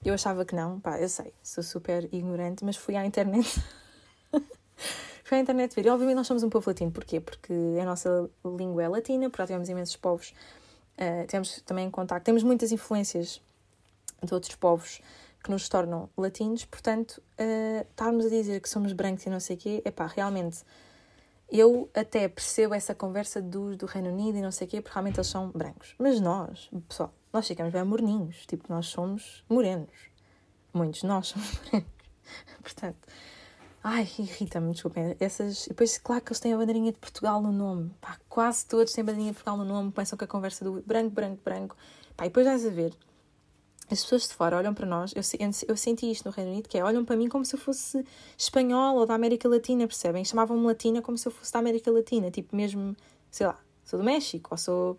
Eu 0.04 0.14
achava 0.14 0.44
que 0.44 0.54
não, 0.54 0.78
pá, 0.78 1.00
eu 1.00 1.08
sei, 1.08 1.32
sou 1.42 1.64
super 1.64 2.08
ignorante, 2.12 2.64
mas 2.64 2.76
fui 2.76 2.94
à 2.94 3.04
internet 3.04 3.60
foi 5.24 5.38
à 5.38 5.40
internet 5.40 5.74
ver. 5.74 5.86
E 5.86 5.88
obviamente 5.88 6.16
nós 6.16 6.26
somos 6.26 6.42
um 6.42 6.50
povo 6.50 6.70
latino. 6.70 6.92
Porquê? 6.92 7.20
Porque 7.20 7.52
a 7.80 7.84
nossa 7.84 8.30
língua 8.44 8.82
é 8.82 8.88
latina, 8.88 9.30
porque 9.30 9.46
tivemos 9.46 9.68
imensos 9.68 9.96
povos. 9.96 10.34
Uh, 10.96 11.26
temos 11.26 11.60
também 11.62 11.88
em 11.88 11.90
contacto, 11.90 12.24
temos 12.24 12.44
muitas 12.44 12.70
influências 12.70 13.42
de 14.22 14.32
outros 14.32 14.54
povos 14.54 15.00
que 15.44 15.50
nos 15.50 15.68
tornam 15.68 16.08
latinos, 16.16 16.64
portanto, 16.64 17.22
uh, 17.38 17.86
estarmos 17.90 18.24
a 18.24 18.28
dizer 18.30 18.60
que 18.60 18.68
somos 18.68 18.94
brancos 18.94 19.26
e 19.26 19.30
não 19.30 19.38
sei 19.38 19.56
o 19.56 19.58
quê, 19.58 19.82
é 19.84 19.90
pá, 19.90 20.06
realmente, 20.06 20.64
eu 21.50 21.90
até 21.94 22.26
percebo 22.26 22.74
essa 22.74 22.94
conversa 22.94 23.42
dos 23.42 23.76
do 23.76 23.84
Reino 23.84 24.08
Unido 24.08 24.38
e 24.38 24.40
não 24.40 24.50
sei 24.50 24.66
o 24.66 24.70
quê, 24.70 24.80
porque 24.80 24.94
realmente 24.94 25.16
eles 25.18 25.26
são 25.26 25.50
brancos. 25.50 25.94
Mas 25.98 26.18
nós, 26.18 26.70
pessoal, 26.88 27.12
nós 27.30 27.46
ficamos 27.46 27.74
bem 27.74 27.84
morninhos, 27.84 28.46
tipo, 28.46 28.64
nós 28.70 28.86
somos 28.86 29.44
morenos. 29.46 30.10
Muitos 30.72 31.02
de 31.02 31.06
nós 31.06 31.28
somos 31.28 31.52
morenos. 31.60 31.90
portanto, 32.62 33.06
Ai, 33.86 34.08
irrita-me, 34.18 34.72
desculpem. 34.72 35.14
Essas... 35.20 35.66
Depois, 35.68 35.98
claro 35.98 36.22
que 36.22 36.32
eles 36.32 36.40
têm 36.40 36.54
a 36.54 36.56
bandeirinha 36.56 36.90
de 36.90 36.98
Portugal 36.98 37.42
no 37.42 37.52
nome. 37.52 37.90
Pá, 38.00 38.16
quase 38.30 38.64
todos 38.64 38.94
têm 38.94 39.02
a 39.02 39.04
bandeirinha 39.04 39.32
de 39.32 39.34
Portugal 39.34 39.58
no 39.58 39.64
nome. 39.66 39.92
Começam 39.92 40.16
com 40.16 40.24
a 40.24 40.26
conversa 40.26 40.64
do 40.64 40.80
branco, 40.80 41.10
branco, 41.10 41.42
branco. 41.44 41.76
Pá, 42.16 42.24
e 42.24 42.30
depois 42.30 42.46
vais 42.46 42.64
a 42.64 42.70
ver. 42.70 42.94
As 43.90 44.02
pessoas 44.02 44.28
de 44.28 44.34
fora 44.34 44.56
olham 44.56 44.72
para 44.72 44.86
nós. 44.86 45.12
Eu, 45.14 45.22
eu 45.68 45.76
senti 45.76 46.10
isto 46.10 46.24
no 46.24 46.30
Reino 46.30 46.50
Unido, 46.50 46.68
que 46.68 46.78
é 46.78 46.84
olham 46.84 47.04
para 47.04 47.16
mim 47.16 47.28
como 47.28 47.44
se 47.44 47.54
eu 47.54 47.60
fosse 47.60 48.04
espanhola 48.36 49.00
ou 49.00 49.06
da 49.06 49.14
América 49.14 49.48
Latina, 49.48 49.86
percebem? 49.86 50.24
Chamavam-me 50.24 50.66
latina 50.66 51.02
como 51.02 51.18
se 51.18 51.28
eu 51.28 51.32
fosse 51.32 51.52
da 51.52 51.58
América 51.58 51.90
Latina. 51.90 52.30
Tipo, 52.30 52.56
mesmo, 52.56 52.96
sei 53.30 53.46
lá, 53.46 53.58
sou 53.84 53.98
do 53.98 54.04
México 54.04 54.48
ou 54.52 54.58
sou. 54.58 54.98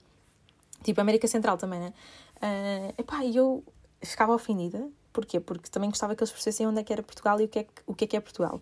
Tipo, 0.83 1.01
América 1.01 1.27
Central 1.27 1.57
também, 1.57 1.79
né? 1.79 1.93
Uh, 2.37 3.01
epá, 3.01 3.25
e 3.25 3.35
eu 3.35 3.63
ficava 4.01 4.33
ofendida 4.33 4.87
Porquê? 5.15 5.39
Porque 5.39 5.69
também 5.69 5.89
gostava 5.89 6.13
que 6.13 6.21
eles 6.21 6.31
percebessem 6.31 6.67
onde 6.67 6.81
é 6.81 6.83
que 6.83 6.91
era 6.91 7.01
Portugal 7.01 7.39
e 7.39 7.45
o 7.45 7.47
que 7.47 7.59
é 7.59 7.63
que, 7.63 7.71
o 7.87 7.95
que, 7.95 8.03
é, 8.03 8.07
que 8.07 8.17
é 8.17 8.19
Portugal. 8.19 8.61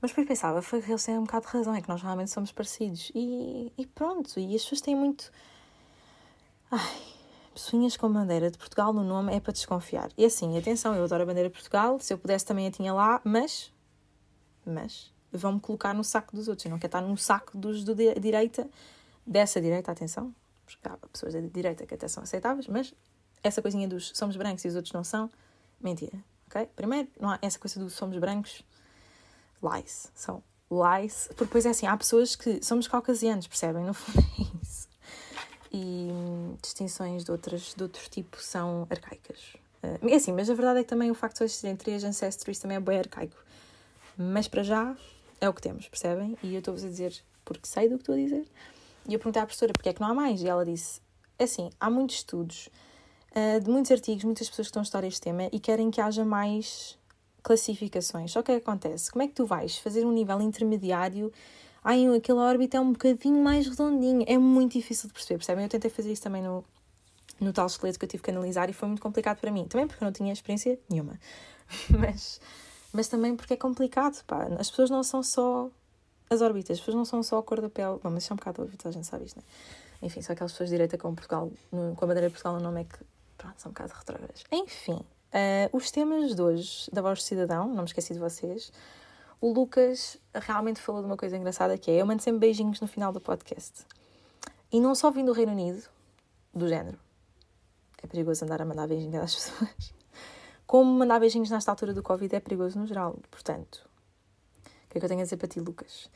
Mas 0.00 0.12
depois 0.12 0.28
pensava, 0.28 0.62
foi 0.62 0.78
eles 0.78 1.04
têm 1.04 1.18
um 1.18 1.24
bocado 1.24 1.44
de 1.46 1.52
razão, 1.52 1.74
é 1.74 1.82
que 1.82 1.88
nós 1.88 2.00
realmente 2.00 2.30
somos 2.30 2.52
parecidos. 2.52 3.10
E, 3.12 3.72
e 3.76 3.86
pronto, 3.86 4.38
e 4.38 4.54
as 4.54 4.62
pessoas 4.62 4.80
têm 4.80 4.94
muito. 4.94 5.32
Ai, 6.70 7.02
pessoinhas 7.52 7.96
com 7.96 8.12
bandeira 8.12 8.50
de 8.50 8.58
Portugal 8.58 8.92
no 8.92 9.04
nome 9.04 9.34
é 9.34 9.40
para 9.40 9.52
desconfiar. 9.52 10.10
E 10.16 10.24
assim, 10.24 10.56
atenção, 10.58 10.94
eu 10.94 11.04
adoro 11.04 11.22
a 11.22 11.26
bandeira 11.26 11.48
de 11.48 11.54
Portugal, 11.54 11.98
se 12.00 12.12
eu 12.12 12.18
pudesse 12.18 12.44
também 12.44 12.66
a 12.66 12.70
tinha 12.70 12.92
lá, 12.92 13.20
mas. 13.24 13.72
Mas. 14.64 15.12
Vão-me 15.32 15.60
colocar 15.60 15.94
no 15.94 16.04
saco 16.04 16.36
dos 16.36 16.48
outros. 16.48 16.66
Eu 16.66 16.70
não 16.70 16.78
quero 16.78 16.88
estar 16.88 17.00
no 17.00 17.16
saco 17.16 17.56
dos 17.56 17.84
da 17.84 17.94
direita, 17.94 18.68
dessa 19.26 19.60
direita, 19.60 19.90
atenção, 19.90 20.34
porque 20.64 20.86
há 20.86 20.96
pessoas 21.08 21.32
da 21.32 21.40
direita 21.40 21.86
que 21.86 21.94
até 21.94 22.06
são 22.06 22.22
aceitáveis, 22.22 22.66
mas 22.66 22.92
essa 23.42 23.62
coisinha 23.62 23.88
dos 23.88 24.12
somos 24.14 24.36
brancos 24.36 24.64
e 24.64 24.68
os 24.68 24.76
outros 24.76 24.92
não 24.92 25.02
são, 25.02 25.30
Mentira, 25.82 26.16
ok? 26.46 26.68
Primeiro, 26.76 27.08
não 27.20 27.30
há 27.30 27.38
essa 27.42 27.58
coisa 27.58 27.80
do 27.80 27.90
somos 27.90 28.16
brancos. 28.18 28.62
Lies. 29.60 30.10
São 30.14 30.42
lies. 30.70 31.26
Porque 31.28 31.44
depois 31.46 31.66
é 31.66 31.70
assim, 31.70 31.86
há 31.86 31.96
pessoas 31.96 32.36
que 32.36 32.64
somos 32.64 32.86
caucasianos, 32.86 33.48
percebem? 33.48 33.84
No 33.84 33.92
fundo. 33.92 34.24
E 35.72 36.08
hum, 36.10 36.56
distinções 36.60 37.24
de, 37.24 37.30
outras, 37.30 37.74
de 37.74 37.82
outro 37.82 38.08
tipo 38.10 38.36
são 38.40 38.86
arcaicas. 38.90 39.54
Uh, 39.82 40.08
é 40.08 40.14
assim, 40.14 40.32
mas 40.32 40.50
a 40.50 40.54
verdade 40.54 40.80
é 40.80 40.82
que 40.82 40.88
também 40.88 41.10
o 41.10 41.14
facto 41.14 41.38
de 41.38 41.44
existirem 41.44 41.76
três 41.76 42.04
ancestrais 42.04 42.58
também 42.58 42.76
é 42.76 42.80
bem 42.80 42.98
arcaico. 42.98 43.36
Mas 44.16 44.46
para 44.46 44.62
já 44.62 44.94
é 45.40 45.48
o 45.48 45.52
que 45.54 45.62
temos, 45.62 45.88
percebem? 45.88 46.36
E 46.42 46.54
eu 46.54 46.58
estou-vos 46.58 46.84
a 46.84 46.88
dizer 46.88 47.14
porque 47.44 47.66
sei 47.66 47.88
do 47.88 47.96
que 47.96 48.02
estou 48.02 48.14
a 48.14 48.18
dizer. 48.18 48.46
E 49.08 49.14
eu 49.14 49.18
perguntei 49.18 49.42
à 49.42 49.46
professora 49.46 49.72
porque 49.72 49.88
é 49.88 49.92
que 49.92 50.00
não 50.00 50.08
há 50.08 50.14
mais. 50.14 50.42
E 50.42 50.48
ela 50.48 50.64
disse: 50.64 51.00
é 51.38 51.44
assim, 51.44 51.70
há 51.80 51.90
muitos 51.90 52.16
estudos 52.16 52.68
uh, 53.32 53.60
de 53.60 53.68
muitos 53.68 53.90
artigos, 53.90 54.24
muitas 54.24 54.48
pessoas 54.48 54.66
que 54.66 54.70
estão 54.70 54.80
a 54.80 54.84
estudar 54.84 55.04
este 55.04 55.20
tema 55.20 55.48
e 55.52 55.58
querem 55.58 55.90
que 55.90 56.00
haja 56.00 56.24
mais 56.24 56.98
classificações. 57.42 58.30
Só 58.30 58.42
que 58.42 58.52
que 58.52 58.58
acontece? 58.58 59.10
Como 59.10 59.22
é 59.22 59.26
que 59.26 59.34
tu 59.34 59.44
vais 59.44 59.76
fazer 59.78 60.04
um 60.04 60.12
nível 60.12 60.40
intermediário? 60.40 61.32
Ai, 61.84 62.06
aquela 62.16 62.42
órbita 62.42 62.76
é 62.76 62.80
um 62.80 62.92
bocadinho 62.92 63.42
mais 63.42 63.66
redondinho. 63.66 64.24
É 64.28 64.38
muito 64.38 64.72
difícil 64.72 65.08
de 65.08 65.14
perceber, 65.14 65.38
percebem? 65.38 65.64
Eu 65.64 65.68
tentei 65.68 65.90
fazer 65.90 66.12
isso 66.12 66.22
também 66.22 66.42
no, 66.42 66.64
no 67.40 67.52
tal 67.52 67.66
esqueleto 67.66 67.98
que 67.98 68.04
eu 68.04 68.08
tive 68.08 68.22
que 68.22 68.30
analisar 68.30 68.70
e 68.70 68.72
foi 68.72 68.88
muito 68.88 69.02
complicado 69.02 69.40
para 69.40 69.50
mim. 69.50 69.66
Também 69.66 69.86
porque 69.86 70.02
eu 70.02 70.06
não 70.06 70.12
tinha 70.12 70.32
experiência 70.32 70.78
nenhuma. 70.88 71.18
mas, 71.90 72.40
mas 72.92 73.08
também 73.08 73.34
porque 73.34 73.54
é 73.54 73.56
complicado, 73.56 74.22
pá. 74.24 74.44
As 74.58 74.70
pessoas 74.70 74.90
não 74.90 75.02
são 75.02 75.22
só 75.22 75.70
as 76.30 76.40
órbitas, 76.40 76.76
as 76.76 76.78
pessoas 76.78 76.96
não 76.96 77.04
são 77.04 77.22
só 77.22 77.38
a 77.38 77.42
cor 77.42 77.60
da 77.60 77.68
pele. 77.68 77.98
Bom, 78.02 78.10
mas 78.10 78.22
isso 78.22 78.32
é 78.32 78.34
um 78.34 78.36
bocado 78.36 78.62
óbvio, 78.62 78.78
a 78.84 78.90
gente 78.90 79.06
sabe 79.06 79.24
isto, 79.24 79.36
não 79.36 79.42
é? 79.42 80.06
Enfim, 80.06 80.20
só 80.20 80.32
aquelas 80.32 80.52
pessoas 80.52 80.68
de 80.68 80.74
direita 80.74 80.98
com 80.98 81.14
Portugal, 81.14 81.50
com 81.70 82.04
a 82.04 82.06
bandeira 82.06 82.26
de 82.26 82.32
Portugal 82.32 82.54
no 82.54 82.60
nome 82.60 82.80
é 82.80 82.84
que 82.84 82.98
pronto, 83.38 83.60
são 83.60 83.70
um 83.70 83.72
bocado 83.72 83.92
retrógradas. 83.96 84.44
Enfim, 84.50 84.94
uh, 84.94 85.76
os 85.76 85.90
temas 85.90 86.34
de 86.34 86.42
hoje 86.42 86.90
da 86.92 87.00
Voz 87.02 87.20
do 87.20 87.22
Cidadão, 87.22 87.68
não 87.68 87.82
me 87.82 87.84
esqueci 87.84 88.12
de 88.12 88.18
vocês. 88.18 88.72
O 89.42 89.52
Lucas 89.52 90.16
realmente 90.32 90.80
falou 90.80 91.00
de 91.00 91.08
uma 91.08 91.16
coisa 91.16 91.36
engraçada 91.36 91.76
que 91.76 91.90
é: 91.90 92.00
eu 92.00 92.06
mando 92.06 92.22
sempre 92.22 92.38
beijinhos 92.38 92.80
no 92.80 92.86
final 92.86 93.12
do 93.12 93.20
podcast. 93.20 93.84
E 94.70 94.78
não 94.78 94.94
só 94.94 95.10
vim 95.10 95.24
do 95.24 95.32
Reino 95.32 95.50
Unido, 95.50 95.82
do 96.54 96.68
género. 96.68 96.96
É 98.00 98.06
perigoso 98.06 98.44
andar 98.44 98.62
a 98.62 98.64
mandar 98.64 98.86
beijinhos 98.86 99.20
às 99.20 99.34
pessoas. 99.34 99.94
Como 100.64 100.88
mandar 100.92 101.18
beijinhos 101.18 101.50
nesta 101.50 101.72
altura 101.72 101.92
do 101.92 102.04
Covid 102.04 102.36
é 102.36 102.38
perigoso 102.38 102.78
no 102.78 102.86
geral. 102.86 103.18
Portanto, 103.32 103.84
o 104.64 104.88
que 104.90 104.98
é 104.98 105.00
que 105.00 105.04
eu 105.06 105.08
tenho 105.08 105.22
a 105.22 105.24
dizer 105.24 105.36
para 105.36 105.48
ti, 105.48 105.58
Lucas? 105.58 106.08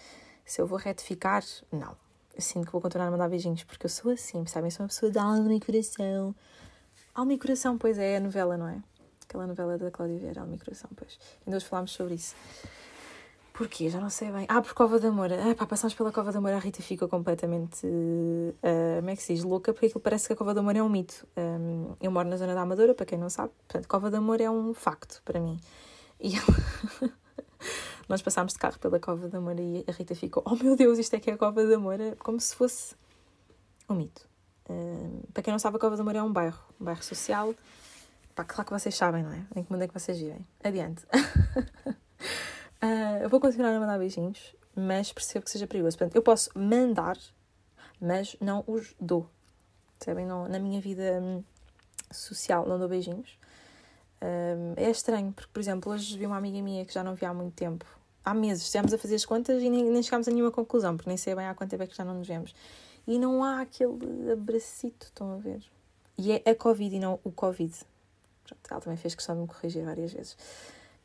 Se 0.45 0.61
eu 0.61 0.67
vou 0.69 0.79
retificar, 0.79 1.43
não. 1.73 1.97
Eu 2.33 2.41
sinto 2.41 2.67
que 2.67 2.73
vou 2.73 2.81
continuar 2.81 3.09
a 3.09 3.11
mandar 3.11 3.29
beijinhos 3.29 3.65
porque 3.65 3.87
eu 3.87 3.91
sou 3.91 4.13
assim, 4.13 4.45
percebem? 4.45 4.71
Sou 4.71 4.85
uma 4.85 4.89
pessoa 4.89 5.11
de 5.11 5.19
alma 5.19 5.53
e 5.53 5.59
coração. 5.59 6.33
Alma 7.13 7.33
e 7.33 7.39
Coração, 7.39 7.77
pois 7.77 7.99
é, 7.99 8.13
é 8.13 8.17
a 8.19 8.21
novela, 8.21 8.57
não 8.57 8.69
é? 8.69 8.81
Aquela 9.25 9.49
novela 9.49 9.77
da 9.77 9.91
Cláudia 9.91 10.17
Vieira, 10.17 10.43
Alma 10.43 10.55
e 10.55 10.59
Coração, 10.59 10.89
pois. 10.95 11.19
Ainda 11.45 11.57
hoje 11.57 11.67
falámos 11.67 11.91
sobre 11.91 12.15
isso. 12.15 12.37
Porquê? 13.57 13.89
Já 13.89 13.99
não 13.99 14.11
sei 14.11 14.31
bem. 14.31 14.45
Ah, 14.51 14.61
por 14.61 14.75
Cova 14.75 15.01
da 15.01 15.11
Moura. 15.11 15.51
Ah, 15.51 15.55
pá, 15.55 15.65
passamos 15.67 15.95
pela 15.95 16.13
Cova 16.13 16.31
da 16.31 16.39
Moura, 16.43 16.57
a 16.57 16.59
Rita 16.59 16.83
fica 16.83 17.09
completamente. 17.09 17.87
Uh, 17.87 18.97
como 18.99 19.09
é 19.09 19.17
que 19.17 19.23
se 19.23 19.33
diz? 19.35 19.43
Louca, 19.43 19.73
porque 19.73 19.87
aquilo 19.87 20.01
parece 20.01 20.27
que 20.27 20.35
a 20.35 20.37
Cova 20.37 20.53
da 20.53 20.61
Moura 20.61 20.79
é 20.79 20.83
um 20.83 20.91
mito. 20.91 21.27
Um, 21.35 21.95
eu 21.99 22.11
moro 22.11 22.29
na 22.29 22.37
zona 22.37 22.55
da 22.55 22.61
Amadora, 22.61 22.95
para 22.95 23.07
quem 23.07 23.17
não 23.17 23.31
sabe. 23.31 23.51
Portanto, 23.67 23.89
Cova 23.89 24.11
da 24.11 24.21
Moura 24.21 24.43
é 24.43 24.51
um 24.51 24.75
facto 24.75 25.23
para 25.25 25.41
mim. 25.41 25.59
E 26.21 26.33
nós 28.07 28.21
passámos 28.21 28.53
de 28.53 28.59
carro 28.59 28.79
pela 28.79 29.01
Cova 29.01 29.27
da 29.27 29.41
Moura 29.41 29.63
e 29.63 29.87
a 29.89 29.93
Rita 29.93 30.15
ficou: 30.15 30.43
Oh 30.45 30.55
meu 30.55 30.77
Deus, 30.77 30.99
isto 30.99 31.15
é 31.15 31.19
que 31.19 31.31
é 31.31 31.33
a 31.33 31.39
Cova 31.39 31.67
da 31.67 31.79
Moura, 31.79 32.15
como 32.19 32.39
se 32.39 32.55
fosse 32.55 32.95
um 33.89 33.95
mito. 33.95 34.29
Um, 34.69 35.23
para 35.33 35.43
quem 35.43 35.51
não 35.53 35.59
sabe, 35.59 35.79
a 35.79 35.81
Cova 35.81 35.97
da 35.97 36.05
Moura 36.05 36.19
é 36.19 36.23
um 36.23 36.33
bairro, 36.33 36.61
um 36.79 36.85
bairro 36.85 37.03
social. 37.03 37.55
Pá, 38.35 38.45
claro 38.45 38.67
que 38.67 38.79
vocês 38.79 38.95
sabem, 38.95 39.23
não 39.23 39.33
é? 39.33 39.47
Em 39.57 39.65
que 39.65 39.73
mundo 39.73 39.81
é 39.81 39.89
que 39.89 39.95
vocês 39.95 40.19
vivem? 40.19 40.47
Adiante. 40.63 41.07
Uh, 42.83 43.23
eu 43.23 43.29
vou 43.29 43.41
continuar 43.41 43.75
a 43.75 43.81
mandar 43.81 43.99
beijinhos, 43.99 44.55
mas 44.75 45.13
percebo 45.13 45.45
que 45.45 45.51
seja 45.51 45.67
perigoso. 45.67 45.97
Portanto, 45.97 46.15
eu 46.15 46.23
posso 46.23 46.51
mandar, 46.55 47.17
mas 48.01 48.37
não 48.41 48.63
os 48.67 48.95
dou. 49.01 49.29
Percebem? 49.99 50.27
Não, 50.27 50.49
na 50.49 50.59
minha 50.59 50.81
vida 50.81 51.21
hum, 51.23 51.43
social 52.11 52.67
não 52.67 52.79
dou 52.79 52.89
beijinhos. 52.89 53.39
Uh, 54.21 54.75
é 54.77 54.91
estranho, 54.91 55.33
porque, 55.33 55.51
por 55.53 55.61
exemplo, 55.61 55.93
hoje 55.93 56.17
vi 56.17 56.27
uma 56.27 56.37
amiga 56.37 56.61
minha 56.63 56.85
que 56.85 56.93
já 56.93 57.03
não 57.03 57.15
vi 57.15 57.25
há 57.25 57.33
muito 57.33 57.55
tempo. 57.55 57.85
Há 58.25 58.35
meses, 58.35 58.65
estivemos 58.65 58.93
a 58.93 58.99
fazer 58.99 59.15
as 59.15 59.25
contas 59.25 59.63
e 59.63 59.71
nem, 59.71 59.85
nem 59.85 60.03
chegámos 60.03 60.27
a 60.27 60.31
nenhuma 60.31 60.51
conclusão, 60.51 60.97
porque 60.97 61.09
nem 61.09 61.17
sei 61.17 61.35
bem 61.35 61.47
há 61.47 61.55
quanto 61.55 61.71
tempo 61.71 61.83
é 61.83 61.87
que 61.87 61.97
já 61.97 62.05
não 62.05 62.15
nos 62.15 62.27
vemos. 62.27 62.55
E 63.07 63.19
não 63.19 63.45
há 63.45 63.61
aquele 63.61 64.33
abracito, 64.33 65.07
estão 65.07 65.33
a 65.33 65.37
ver? 65.37 65.63
E 66.19 66.33
é 66.33 66.43
a 66.51 66.55
Covid 66.55 66.97
e 66.97 66.99
não 66.99 67.21
o 67.23 67.31
Covid. 67.31 67.73
Pronto, 68.45 68.61
ela 68.69 68.81
também 68.81 68.97
fez 68.97 69.15
questão 69.15 69.35
de 69.37 69.43
me 69.43 69.47
corrigir 69.47 69.85
várias 69.85 70.13
vezes. 70.13 70.37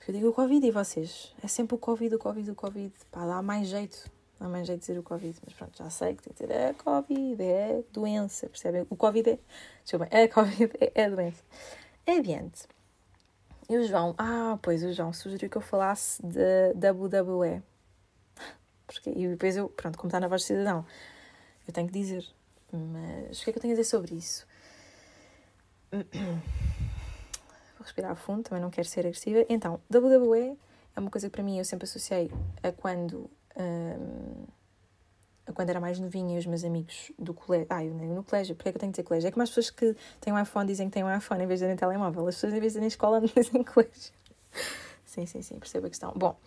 Porque 0.01 0.09
eu 0.09 0.15
digo 0.15 0.29
o 0.29 0.33
Covid 0.33 0.65
e 0.65 0.71
vocês? 0.71 1.31
É 1.43 1.47
sempre 1.47 1.75
o 1.75 1.77
Covid, 1.77 2.15
o 2.15 2.17
Covid, 2.17 2.49
o 2.49 2.55
Covid. 2.55 2.91
Pá, 3.11 3.23
dá 3.23 3.39
mais 3.39 3.67
jeito. 3.67 4.09
Dá 4.39 4.49
mais 4.49 4.65
jeito 4.65 4.79
de 4.79 4.87
dizer 4.87 4.99
o 4.99 5.03
Covid. 5.03 5.39
Mas 5.45 5.53
pronto, 5.53 5.77
já 5.77 5.91
sei 5.91 6.15
que 6.15 6.23
tem 6.23 6.33
que 6.33 6.41
dizer 6.41 6.51
é 6.55 6.73
Covid, 6.73 7.43
é 7.43 7.83
doença, 7.91 8.49
percebem? 8.49 8.87
O 8.89 8.95
Covid 8.95 9.29
é. 9.29 9.39
Desculpa, 9.83 10.07
é 10.09 10.27
Covid, 10.27 10.71
é, 10.79 11.03
é 11.03 11.07
doença. 11.07 11.43
É 12.07 12.13
adiante. 12.13 12.63
E 13.69 13.77
o 13.77 13.87
João, 13.87 14.15
ah, 14.17 14.57
pois 14.59 14.83
o 14.83 14.91
João 14.91 15.13
sugeriu 15.13 15.47
que 15.47 15.57
eu 15.57 15.61
falasse 15.61 16.19
de 16.25 16.73
WWE. 16.73 17.61
Porque, 18.87 19.11
e 19.11 19.27
depois 19.27 19.55
eu, 19.55 19.69
pronto, 19.69 19.99
como 19.99 20.07
está 20.07 20.19
na 20.19 20.27
voz 20.27 20.41
de 20.41 20.47
cidadão, 20.47 20.83
eu 21.67 21.71
tenho 21.71 21.85
que 21.85 21.93
dizer. 21.93 22.25
Mas 22.73 23.39
o 23.39 23.43
que 23.43 23.51
é 23.51 23.53
que 23.53 23.59
eu 23.59 23.61
tenho 23.61 23.75
a 23.75 23.77
dizer 23.77 23.87
sobre 23.87 24.15
isso? 24.15 24.47
Respirar 27.81 28.15
fundo, 28.15 28.43
também 28.43 28.61
não 28.61 28.69
quero 28.69 28.87
ser 28.87 29.01
agressiva. 29.01 29.45
Então, 29.49 29.79
WWE 29.93 30.57
é 30.95 30.99
uma 30.99 31.09
coisa 31.09 31.27
que 31.27 31.31
para 31.31 31.43
mim 31.43 31.57
eu 31.57 31.65
sempre 31.65 31.85
associei 31.85 32.31
a 32.63 32.71
quando. 32.71 33.29
Um, 33.57 34.45
a 35.45 35.51
quando 35.51 35.69
era 35.69 35.79
mais 35.79 35.99
novinha 35.99 36.35
e 36.35 36.39
os 36.39 36.45
meus 36.45 36.63
amigos 36.63 37.11
do 37.17 37.33
colégio. 37.33 37.67
Ah, 37.69 37.83
eu 37.83 37.93
no 37.93 38.23
colégio, 38.23 38.55
porque 38.55 38.69
é 38.69 38.71
que 38.71 38.77
eu 38.77 38.79
tenho 38.79 38.91
que 38.91 38.97
dizer 38.97 39.07
colégio? 39.07 39.27
É 39.27 39.31
como 39.31 39.43
as 39.43 39.49
pessoas 39.49 39.69
que 39.69 39.95
têm 40.19 40.31
um 40.31 40.39
iPhone 40.39 40.67
dizem 40.67 40.87
que 40.87 40.93
têm 40.93 41.03
um 41.03 41.15
iPhone 41.15 41.43
em 41.43 41.47
vez 41.47 41.59
de 41.59 41.65
terem 41.65 41.75
telemóvel. 41.75 42.27
As 42.27 42.35
pessoas 42.35 42.53
em 42.53 42.59
vez 42.59 42.73
de 42.73 42.79
irem 42.79 42.87
escola 42.87 43.19
não 43.21 43.27
dizem 43.27 43.63
colégio. 43.63 44.13
sim, 45.05 45.25
sim, 45.25 45.41
sim, 45.41 45.59
percebo 45.59 45.87
a 45.87 45.89
questão. 45.89 46.13
Bom, 46.15 46.37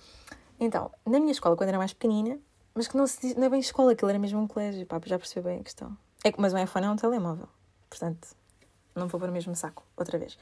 então, 0.58 0.90
na 1.04 1.18
minha 1.18 1.32
escola, 1.32 1.56
quando 1.56 1.68
era 1.68 1.78
mais 1.78 1.92
pequenina, 1.92 2.38
mas 2.74 2.88
que 2.88 2.96
não, 2.96 3.06
se 3.06 3.20
diz, 3.20 3.34
não 3.36 3.44
é 3.44 3.48
bem 3.48 3.60
escola, 3.60 3.92
aquilo 3.92 4.10
era 4.10 4.18
mesmo 4.18 4.40
um 4.40 4.46
colégio, 4.46 4.86
pá, 4.86 5.00
já 5.04 5.18
percebeu 5.18 5.50
bem 5.50 5.60
a 5.60 5.64
questão. 5.64 5.96
É, 6.24 6.32
mas 6.38 6.52
o 6.52 6.58
iPhone 6.58 6.86
é 6.86 6.90
um 6.90 6.96
telemóvel, 6.96 7.48
portanto, 7.90 8.28
não 8.94 9.08
vou 9.08 9.20
para 9.20 9.30
o 9.30 9.32
mesmo 9.32 9.54
saco, 9.54 9.84
outra 9.96 10.18
vez. 10.18 10.38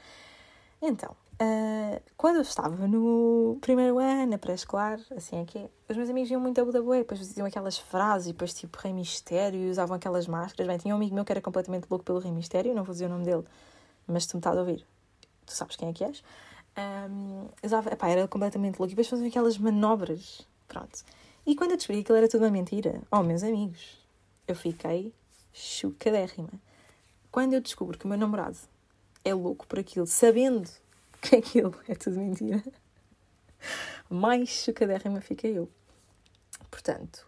Então, 0.85 1.15
uh, 1.35 2.01
quando 2.17 2.35
eu 2.35 2.41
estava 2.41 2.85
no 2.89 3.57
primeiro 3.61 3.99
ano, 3.99 4.37
pré-escolar, 4.37 4.99
assim 5.15 5.39
é 5.39 5.45
que 5.45 5.57
é, 5.57 5.69
os 5.87 5.95
meus 5.95 6.09
amigos 6.09 6.29
iam 6.29 6.41
muito 6.41 6.59
a 6.59 6.65
Budabué, 6.65 6.97
depois 6.97 7.21
diziam 7.21 7.47
aquelas 7.47 7.77
frases, 7.77 8.27
e 8.27 8.33
depois 8.33 8.53
tipo 8.53 8.77
Rei 8.77 8.91
Mistério, 8.91 9.71
usavam 9.71 9.95
aquelas 9.95 10.27
máscaras. 10.27 10.67
Bem, 10.67 10.77
tinha 10.77 10.93
um 10.93 10.97
amigo 10.97 11.15
meu 11.15 11.23
que 11.23 11.31
era 11.31 11.39
completamente 11.39 11.87
louco 11.89 12.03
pelo 12.03 12.19
Rei 12.19 12.33
Mistério, 12.33 12.75
não 12.75 12.83
vou 12.83 12.91
dizer 12.91 13.05
o 13.05 13.09
nome 13.09 13.23
dele, 13.23 13.45
mas 14.05 14.25
tu 14.25 14.35
me 14.35 14.39
estás 14.39 14.57
a 14.57 14.59
ouvir, 14.59 14.85
tu 15.45 15.53
sabes 15.53 15.77
quem 15.77 15.87
é 15.87 15.93
que 15.93 16.03
és. 16.03 16.21
Um, 16.77 17.47
usava, 17.63 17.93
epá, 17.93 18.09
era 18.09 18.27
completamente 18.27 18.77
louco, 18.77 18.87
e 18.91 18.95
depois 18.95 19.07
faziam 19.07 19.29
aquelas 19.29 19.57
manobras, 19.57 20.45
pronto. 20.67 21.01
E 21.45 21.55
quando 21.55 21.71
eu 21.71 21.77
descobri 21.77 21.99
que 21.99 22.07
aquilo 22.07 22.17
era 22.17 22.27
tudo 22.27 22.43
uma 22.43 22.51
mentira, 22.51 23.01
oh, 23.09 23.23
meus 23.23 23.41
amigos, 23.41 23.97
eu 24.45 24.55
fiquei 24.55 25.13
chocadérrima. 25.53 26.49
Quando 27.31 27.53
eu 27.53 27.61
descubro 27.61 27.97
que 27.97 28.03
o 28.03 28.09
meu 28.09 28.17
namorado 28.17 28.57
é 29.23 29.33
louco 29.33 29.65
por 29.67 29.79
aquilo, 29.79 30.05
sabendo 30.05 30.69
que 31.21 31.35
aquilo 31.37 31.75
é 31.87 31.95
tudo 31.95 32.19
mentira, 32.19 32.63
mais 34.09 34.49
chocadérrima 34.49 35.21
fica 35.21 35.47
eu. 35.47 35.69
Portanto, 36.69 37.25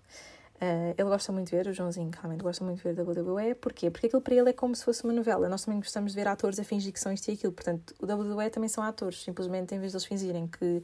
uh, 0.55 0.93
ele 0.97 1.09
gosta 1.09 1.31
muito 1.31 1.49
de 1.49 1.55
ver, 1.55 1.67
o 1.67 1.73
Joãozinho 1.73 2.11
realmente 2.11 2.41
gosta 2.41 2.63
muito 2.63 2.77
de 2.77 2.83
ver 2.83 2.99
WWE. 2.99 3.55
Porquê? 3.55 3.89
Porque 3.89 4.07
aquilo 4.07 4.21
para 4.21 4.35
ele 4.35 4.49
é 4.49 4.53
como 4.53 4.75
se 4.75 4.83
fosse 4.83 5.03
uma 5.03 5.13
novela. 5.13 5.47
Nós 5.47 5.63
também 5.63 5.79
gostamos 5.79 6.11
de 6.11 6.15
ver 6.15 6.27
atores 6.27 6.59
a 6.59 6.63
fingir 6.63 6.91
que 6.91 6.99
são 6.99 7.11
isto 7.11 7.29
e 7.29 7.33
aquilo. 7.33 7.53
Portanto, 7.53 7.93
o 8.01 8.05
WWE 8.05 8.49
também 8.49 8.69
são 8.69 8.83
atores. 8.83 9.23
Simplesmente, 9.23 9.73
em 9.75 9.79
vez 9.79 9.91
de 9.91 9.97
eles 9.97 10.05
fingirem 10.05 10.47
que, 10.47 10.83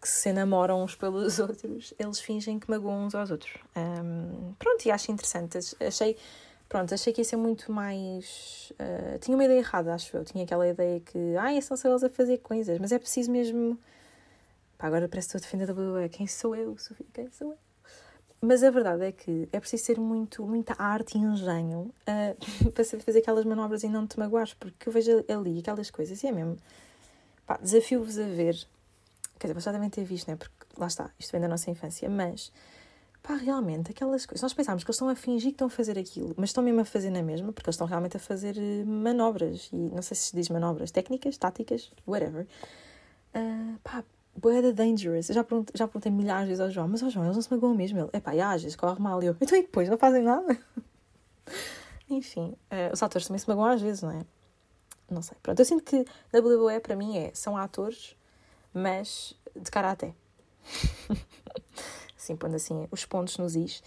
que 0.00 0.08
se 0.08 0.32
namoram 0.32 0.82
uns 0.82 0.94
pelos 0.94 1.38
outros, 1.40 1.94
eles 1.98 2.20
fingem 2.20 2.58
que 2.58 2.68
magoam 2.70 3.06
uns 3.06 3.14
aos 3.14 3.30
outros. 3.30 3.52
Um, 3.76 4.54
pronto, 4.58 4.84
e 4.86 4.90
acho 4.90 5.12
interessante. 5.12 5.58
Achei 5.80 6.16
Pronto, 6.72 6.94
achei 6.94 7.12
que 7.12 7.20
ia 7.20 7.24
ser 7.26 7.36
muito 7.36 7.70
mais. 7.70 8.72
Uh, 8.80 9.18
tinha 9.18 9.36
uma 9.36 9.44
ideia 9.44 9.58
errada, 9.58 9.92
acho 9.92 10.16
eu. 10.16 10.24
Tinha 10.24 10.42
aquela 10.42 10.66
ideia 10.66 11.00
que. 11.00 11.18
Ah, 11.36 11.60
são 11.60 11.76
só 11.76 11.90
eles 11.90 12.02
a 12.02 12.08
fazer 12.08 12.38
coisas, 12.38 12.78
mas 12.78 12.92
é 12.92 12.98
preciso 12.98 13.30
mesmo. 13.30 13.78
Pá, 14.78 14.86
agora 14.86 15.06
parece 15.06 15.28
que 15.28 15.36
estou 15.36 15.46
a 15.46 15.60
defender 15.60 15.70
a 15.70 15.74
WWE. 15.74 16.08
Quem 16.08 16.26
sou 16.26 16.56
eu, 16.56 16.74
Sofia? 16.78 17.04
Quem 17.12 17.30
sou 17.30 17.50
eu? 17.50 17.58
Mas 18.40 18.62
a 18.62 18.70
verdade 18.70 19.04
é 19.04 19.12
que 19.12 19.46
é 19.52 19.60
preciso 19.60 19.84
ter 19.84 20.00
muito, 20.00 20.46
muita 20.46 20.74
arte 20.78 21.18
e 21.18 21.20
engenho 21.20 21.92
uh, 22.08 22.72
para 22.72 22.84
saber 22.84 23.02
fazer 23.02 23.18
aquelas 23.18 23.44
manobras 23.44 23.82
e 23.82 23.88
não 23.88 24.06
te 24.06 24.18
magoares, 24.18 24.54
porque 24.54 24.88
eu 24.88 24.92
vejo 24.94 25.22
ali 25.28 25.58
aquelas 25.58 25.90
coisas 25.90 26.22
e 26.22 26.26
é 26.26 26.32
mesmo. 26.32 26.56
Pá, 27.46 27.58
desafio-vos 27.58 28.18
a 28.18 28.24
ver. 28.24 28.54
Quer 29.38 29.48
dizer, 29.48 29.52
vocês 29.52 29.64
já 29.66 29.72
devem 29.72 29.90
ter 29.90 30.04
visto, 30.04 30.26
né? 30.26 30.36
Porque 30.36 30.54
lá 30.78 30.86
está, 30.86 31.10
isto 31.18 31.32
vem 31.32 31.40
da 31.42 31.48
nossa 31.48 31.70
infância, 31.70 32.08
mas 32.08 32.50
pá, 33.22 33.34
realmente, 33.34 33.90
aquelas 33.90 34.26
coisas. 34.26 34.42
Nós 34.42 34.52
pensámos 34.52 34.82
que 34.82 34.90
eles 34.90 34.96
estão 34.96 35.08
a 35.08 35.14
fingir 35.14 35.50
que 35.50 35.54
estão 35.54 35.68
a 35.68 35.70
fazer 35.70 35.98
aquilo, 35.98 36.34
mas 36.36 36.50
estão 36.50 36.62
mesmo 36.62 36.80
a 36.80 36.84
fazer 36.84 37.10
na 37.10 37.22
mesma, 37.22 37.52
porque 37.52 37.68
eles 37.68 37.74
estão 37.74 37.86
realmente 37.86 38.16
a 38.16 38.20
fazer 38.20 38.56
eh, 38.58 38.84
manobras. 38.84 39.70
E 39.72 39.76
não 39.76 40.02
sei 40.02 40.16
se 40.16 40.24
se 40.24 40.36
diz 40.36 40.48
manobras 40.48 40.90
técnicas, 40.90 41.36
táticas, 41.36 41.90
whatever. 42.06 42.46
Uh, 43.34 43.78
pá, 43.84 44.04
boeda 44.36 44.72
dangerous. 44.72 45.28
Eu 45.28 45.34
já 45.36 45.44
perguntei, 45.44 45.72
já 45.76 45.86
perguntei 45.86 46.10
milhares 46.10 46.44
de 46.44 46.48
vezes 46.48 46.60
ao 46.60 46.70
João, 46.70 46.88
mas 46.88 47.02
ao 47.02 47.10
João, 47.10 47.26
eles 47.26 47.36
não 47.36 47.42
se 47.42 47.50
magoam 47.52 47.74
mesmo. 47.74 47.98
Ele, 47.98 48.10
é 48.12 48.20
pá, 48.20 48.32
às 48.32 48.62
vezes 48.62 48.76
corre 48.76 49.00
mal. 49.00 49.22
E 49.22 49.26
eu, 49.26 49.36
então 49.40 49.56
e 49.56 49.62
depois? 49.62 49.88
Não 49.88 49.98
fazem 49.98 50.22
nada? 50.22 50.58
Enfim, 52.10 52.54
uh, 52.70 52.92
os 52.92 53.02
atores 53.02 53.26
também 53.26 53.38
se 53.38 53.48
magoam 53.48 53.66
às 53.66 53.80
vezes, 53.80 54.02
não 54.02 54.10
é? 54.10 54.24
Não 55.10 55.22
sei. 55.22 55.36
Pronto, 55.42 55.58
eu 55.60 55.64
sinto 55.64 55.84
que 55.84 56.04
WWE 56.34 56.80
para 56.80 56.96
mim 56.96 57.16
é, 57.18 57.30
são 57.34 57.56
atores, 57.56 58.16
mas 58.74 59.34
de 59.54 59.70
karaté. 59.70 60.14
assim, 62.22 62.36
pondo 62.36 62.56
assim 62.56 62.86
os 62.90 63.04
pontos 63.04 63.36
nos 63.38 63.56
is. 63.56 63.82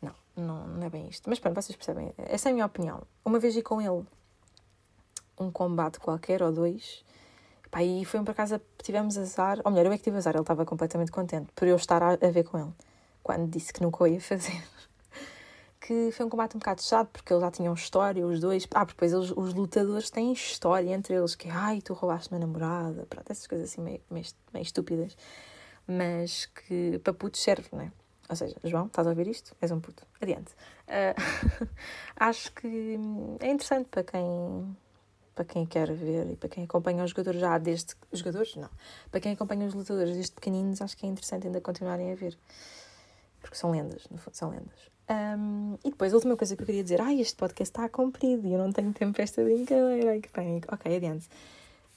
Não, 0.00 0.14
não, 0.36 0.66
não 0.66 0.86
é 0.86 0.90
bem 0.90 1.08
isto. 1.08 1.28
Mas 1.28 1.38
pronto, 1.38 1.54
vocês 1.60 1.76
percebem. 1.76 2.12
Essa 2.16 2.48
é 2.48 2.50
a 2.50 2.52
minha 2.54 2.66
opinião. 2.66 3.02
Uma 3.24 3.38
vez 3.38 3.54
vi 3.54 3.62
com 3.62 3.80
ele 3.80 4.04
um 5.38 5.50
combate 5.50 6.00
qualquer, 6.00 6.42
ou 6.42 6.52
dois, 6.52 7.04
pá, 7.70 7.82
e 7.82 8.04
foi 8.04 8.20
um 8.20 8.24
por 8.24 8.32
acaso 8.32 8.60
tivemos 8.82 9.16
azar, 9.16 9.58
ou 9.64 9.70
melhor, 9.70 9.86
eu 9.86 9.92
é 9.92 9.98
que 9.98 10.04
tive 10.04 10.16
azar, 10.16 10.34
ele 10.34 10.42
estava 10.42 10.64
completamente 10.64 11.10
contente 11.10 11.50
por 11.54 11.66
eu 11.66 11.74
estar 11.74 12.02
a, 12.02 12.12
a 12.12 12.30
ver 12.30 12.44
com 12.44 12.58
ele, 12.58 12.72
quando 13.22 13.50
disse 13.50 13.72
que 13.72 13.82
nunca 13.82 14.04
o 14.04 14.06
ia 14.06 14.20
fazer. 14.20 14.62
que 15.80 16.12
foi 16.12 16.26
um 16.26 16.28
combate 16.28 16.54
um 16.54 16.60
bocado 16.60 16.80
chato, 16.80 17.08
porque 17.08 17.32
eles 17.32 17.42
já 17.42 17.50
tinham 17.50 17.74
história, 17.74 18.24
os 18.24 18.38
dois. 18.38 18.68
Ah, 18.72 18.86
porque 18.86 18.94
depois 18.94 19.12
eles, 19.12 19.32
os 19.36 19.52
lutadores 19.52 20.10
têm 20.10 20.32
história 20.32 20.92
entre 20.92 21.14
eles, 21.14 21.34
que 21.34 21.48
ai, 21.48 21.80
tu 21.80 21.92
roubaste 21.92 22.32
minha 22.32 22.46
namorada, 22.46 23.04
pronto, 23.06 23.28
essas 23.30 23.46
coisas 23.48 23.70
assim 23.70 23.80
meio, 23.80 24.00
meio, 24.08 24.26
meio 24.52 24.62
estúpidas 24.62 25.16
mas 25.86 26.46
que 26.46 26.98
para 27.00 27.12
putos 27.12 27.42
serve, 27.42 27.68
não 27.72 27.80
é? 27.80 27.92
Ou 28.28 28.36
seja, 28.36 28.56
João, 28.64 28.86
estás 28.86 29.06
a 29.06 29.10
ouvir 29.10 29.26
isto? 29.26 29.54
És 29.60 29.70
um 29.70 29.80
puto. 29.80 30.06
Adiante. 30.20 30.52
Uh, 30.88 31.68
acho 32.16 32.52
que 32.52 32.98
é 33.40 33.50
interessante 33.50 33.88
para 33.88 34.02
quem 34.02 34.76
para 35.34 35.44
quem 35.44 35.66
quer 35.66 35.92
ver 35.92 36.30
e 36.30 36.36
para 36.36 36.48
quem 36.48 36.64
acompanha 36.64 37.04
os 37.04 37.10
jogadores 37.10 37.40
já 37.40 37.58
desde. 37.58 37.94
Os 38.10 38.18
jogadores? 38.20 38.54
Não. 38.56 38.70
Para 39.10 39.20
quem 39.20 39.32
acompanha 39.32 39.66
os 39.66 39.74
lutadores 39.74 40.14
desde 40.14 40.32
pequeninos, 40.32 40.80
acho 40.80 40.96
que 40.96 41.06
é 41.06 41.08
interessante 41.08 41.46
ainda 41.46 41.60
continuarem 41.60 42.12
a 42.12 42.14
ver. 42.14 42.36
Porque 43.40 43.56
são 43.56 43.70
lendas, 43.70 44.06
no 44.10 44.18
fundo, 44.18 44.34
são 44.34 44.50
lendas. 44.50 44.90
Um, 45.10 45.76
e 45.84 45.90
depois, 45.90 46.12
a 46.12 46.16
última 46.16 46.36
coisa 46.36 46.54
que 46.54 46.62
eu 46.62 46.66
queria 46.66 46.82
dizer: 46.82 47.00
ai, 47.00 47.20
este 47.20 47.36
podcast 47.36 47.70
está 47.70 47.88
comprido 47.88 48.46
e 48.46 48.52
eu 48.52 48.58
não 48.58 48.72
tenho 48.72 48.92
tempo 48.92 49.12
para 49.12 49.24
esta 49.24 49.42
brincadeira. 49.42 50.10
Ai, 50.12 50.20
que 50.20 50.28
pânico. 50.28 50.72
Ok, 50.72 50.94
adiante. 50.94 51.28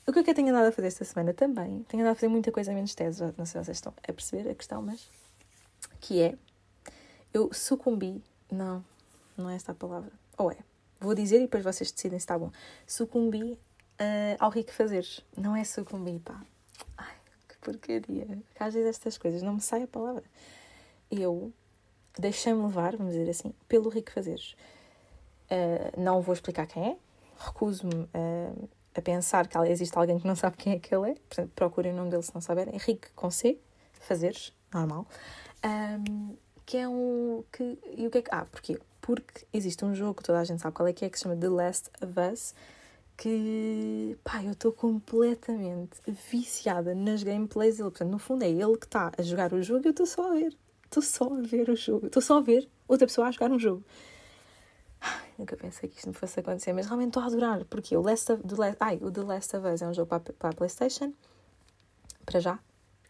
O 0.08 0.14
que 0.14 0.20
é 0.20 0.24
que 0.24 0.30
eu 0.30 0.36
tenho 0.36 0.50
andado 0.50 0.68
a 0.68 0.72
fazer 0.72 0.88
esta 0.88 1.04
semana 1.04 1.34
também? 1.34 1.84
Tenho 1.84 2.04
andado 2.04 2.14
a 2.14 2.16
fazer 2.16 2.28
muita 2.28 2.52
coisa 2.52 2.72
menos 2.74 2.94
tese, 2.94 3.24
não 3.38 3.46
sei 3.46 3.62
se 3.62 3.66
vocês 3.66 3.78
estão 3.78 3.94
a 4.08 4.14
perceber 4.14 4.50
a 4.50 4.56
questão, 4.56 4.82
mas. 4.82 5.10
Que 6.00 6.22
é. 6.22 6.38
Eu 7.34 7.52
sucumbi. 7.52 8.24
Não, 8.52 8.86
não 9.36 9.50
é 9.50 9.56
esta 9.56 9.72
a 9.72 9.76
palavra. 9.76 10.12
Ou 10.38 10.52
é. 10.52 10.58
Vou 11.00 11.16
dizer 11.16 11.38
e 11.38 11.42
depois 11.42 11.64
vocês 11.64 11.92
decidem 11.92 12.20
se 12.20 12.24
está 12.24 12.38
bom. 12.38 12.52
Sucumbi 12.86 13.54
uh, 13.54 14.38
ao 14.40 14.52
rico 14.52 14.72
fazeres. 14.72 15.22
Não 15.36 15.56
é 15.56 15.64
sucumbi, 15.64 16.20
pá. 16.20 16.40
Ai, 16.98 17.16
que 17.50 17.58
porcaria. 17.58 18.42
Às 18.60 18.76
vezes 18.76 18.90
estas 18.90 19.18
coisas 19.18 19.42
não 19.42 19.56
me 19.56 19.62
sai 19.62 19.84
a 19.84 19.88
palavra. 19.88 20.24
Eu 21.10 21.52
deixei-me 22.18 22.62
levar, 22.62 22.96
vamos 22.96 23.14
dizer 23.14 23.30
assim, 23.30 23.54
pelo 23.68 23.90
Rico 23.90 24.12
Fazeres. 24.12 24.56
Uh, 25.46 26.00
não 26.00 26.22
vou 26.22 26.34
explicar 26.34 26.66
quem 26.66 26.92
é, 26.92 26.98
recuso-me 27.38 27.94
uh, 27.94 28.70
a 28.96 29.02
pensar 29.02 29.48
que 29.48 29.58
existe 29.58 29.98
alguém 29.98 30.18
que 30.18 30.26
não 30.26 30.36
sabe 30.36 30.58
quem 30.58 30.74
é 30.74 30.80
que 30.80 30.96
ele 30.96 31.12
é, 31.12 31.14
portanto, 31.16 31.52
procurem 31.54 31.92
o 31.92 31.96
nome 31.96 32.10
dele 32.10 32.24
se 32.24 32.34
não 32.34 32.42
saberem. 32.42 32.74
Henrique 32.74 33.10
com 33.14 33.30
C, 33.30 33.60
Fazeres, 34.00 34.54
normal. 34.74 35.06
Um, 35.66 36.38
que 36.66 36.78
é 36.78 36.88
um. 36.88 37.44
Que, 37.52 37.78
e 37.98 38.08
o 38.08 38.12
que 38.12 38.20
é 38.20 38.22
que. 38.22 38.30
Ah, 38.32 38.46
porquê? 38.46 38.80
Porque 39.02 39.46
existe 39.54 39.84
um 39.84 39.94
jogo 39.94 40.24
toda 40.24 40.40
a 40.40 40.44
gente 40.44 40.62
sabe 40.62 40.76
qual 40.76 40.88
é 40.88 40.94
que 40.94 41.06
é, 41.06 41.10
que 41.10 41.18
se 41.18 41.24
chama 41.24 41.36
The 41.36 41.50
Last 41.50 41.92
of 42.02 42.14
Us, 42.20 42.56
que. 43.18 44.18
pá, 44.24 44.44
eu 44.44 44.52
estou 44.52 44.72
completamente 44.72 46.00
viciada 46.32 46.96
nas 46.96 47.22
gameplays 47.22 47.78
dele. 47.78 47.90
Portanto, 47.90 48.12
no 48.12 48.20
fundo 48.20 48.44
é 48.44 48.50
ele 48.50 48.78
que 48.78 48.86
está 48.86 49.12
a 49.18 49.22
jogar 49.22 49.54
o 49.54 49.62
jogo 49.62 49.86
e 49.86 49.88
eu 49.88 49.92
estou 49.92 50.06
só 50.06 50.32
a 50.32 50.34
ver. 50.36 50.56
Estou 50.86 51.04
só 51.04 51.26
a 51.26 51.42
ver 51.42 51.70
o 51.70 51.76
jogo. 51.76 52.08
Estou 52.08 52.22
só 52.22 52.38
a 52.38 52.42
ver 52.42 52.70
outra 52.88 53.08
pessoa 53.08 53.28
a 53.28 53.32
jogar 53.32 53.52
um 53.52 53.60
jogo. 53.60 53.84
Nunca 55.38 55.56
pensei 55.58 55.90
que 55.90 55.98
isto 55.98 56.08
me 56.08 56.14
fosse 56.14 56.40
acontecer, 56.40 56.74
mas 56.74 56.86
realmente 56.86 57.10
estou 57.10 57.24
a 57.24 57.26
adorar, 57.26 57.66
porque 57.66 57.96
o, 57.96 58.02
Last 58.02 58.32
of, 58.32 58.44
the 58.44 58.56
Last, 58.56 58.78
ai, 58.80 59.00
o 59.02 59.12
The 59.12 59.22
Last 59.22 59.56
of 59.56 59.68
Us 59.68 59.82
é 59.82 59.88
um 59.88 59.94
jogo 59.94 60.08
para, 60.08 60.34
para 60.34 60.50
a 60.50 60.54
Playstation, 60.54 61.14
para 62.26 62.40
já. 62.40 62.60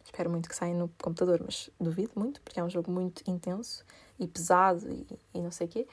Espero 0.03 0.29
muito 0.29 0.47
que 0.47 0.55
saia 0.55 0.73
no 0.73 0.89
computador, 1.01 1.41
mas 1.43 1.69
duvido 1.79 2.12
muito, 2.15 2.41
porque 2.41 2.60
é 2.60 2.63
um 2.63 2.69
jogo 2.69 2.91
muito 2.91 3.23
intenso 3.29 3.84
e 4.19 4.27
pesado 4.27 4.89
e, 4.89 5.05
e 5.34 5.41
não 5.41 5.51
sei 5.51 5.67
o 5.67 5.69
quê. 5.69 5.88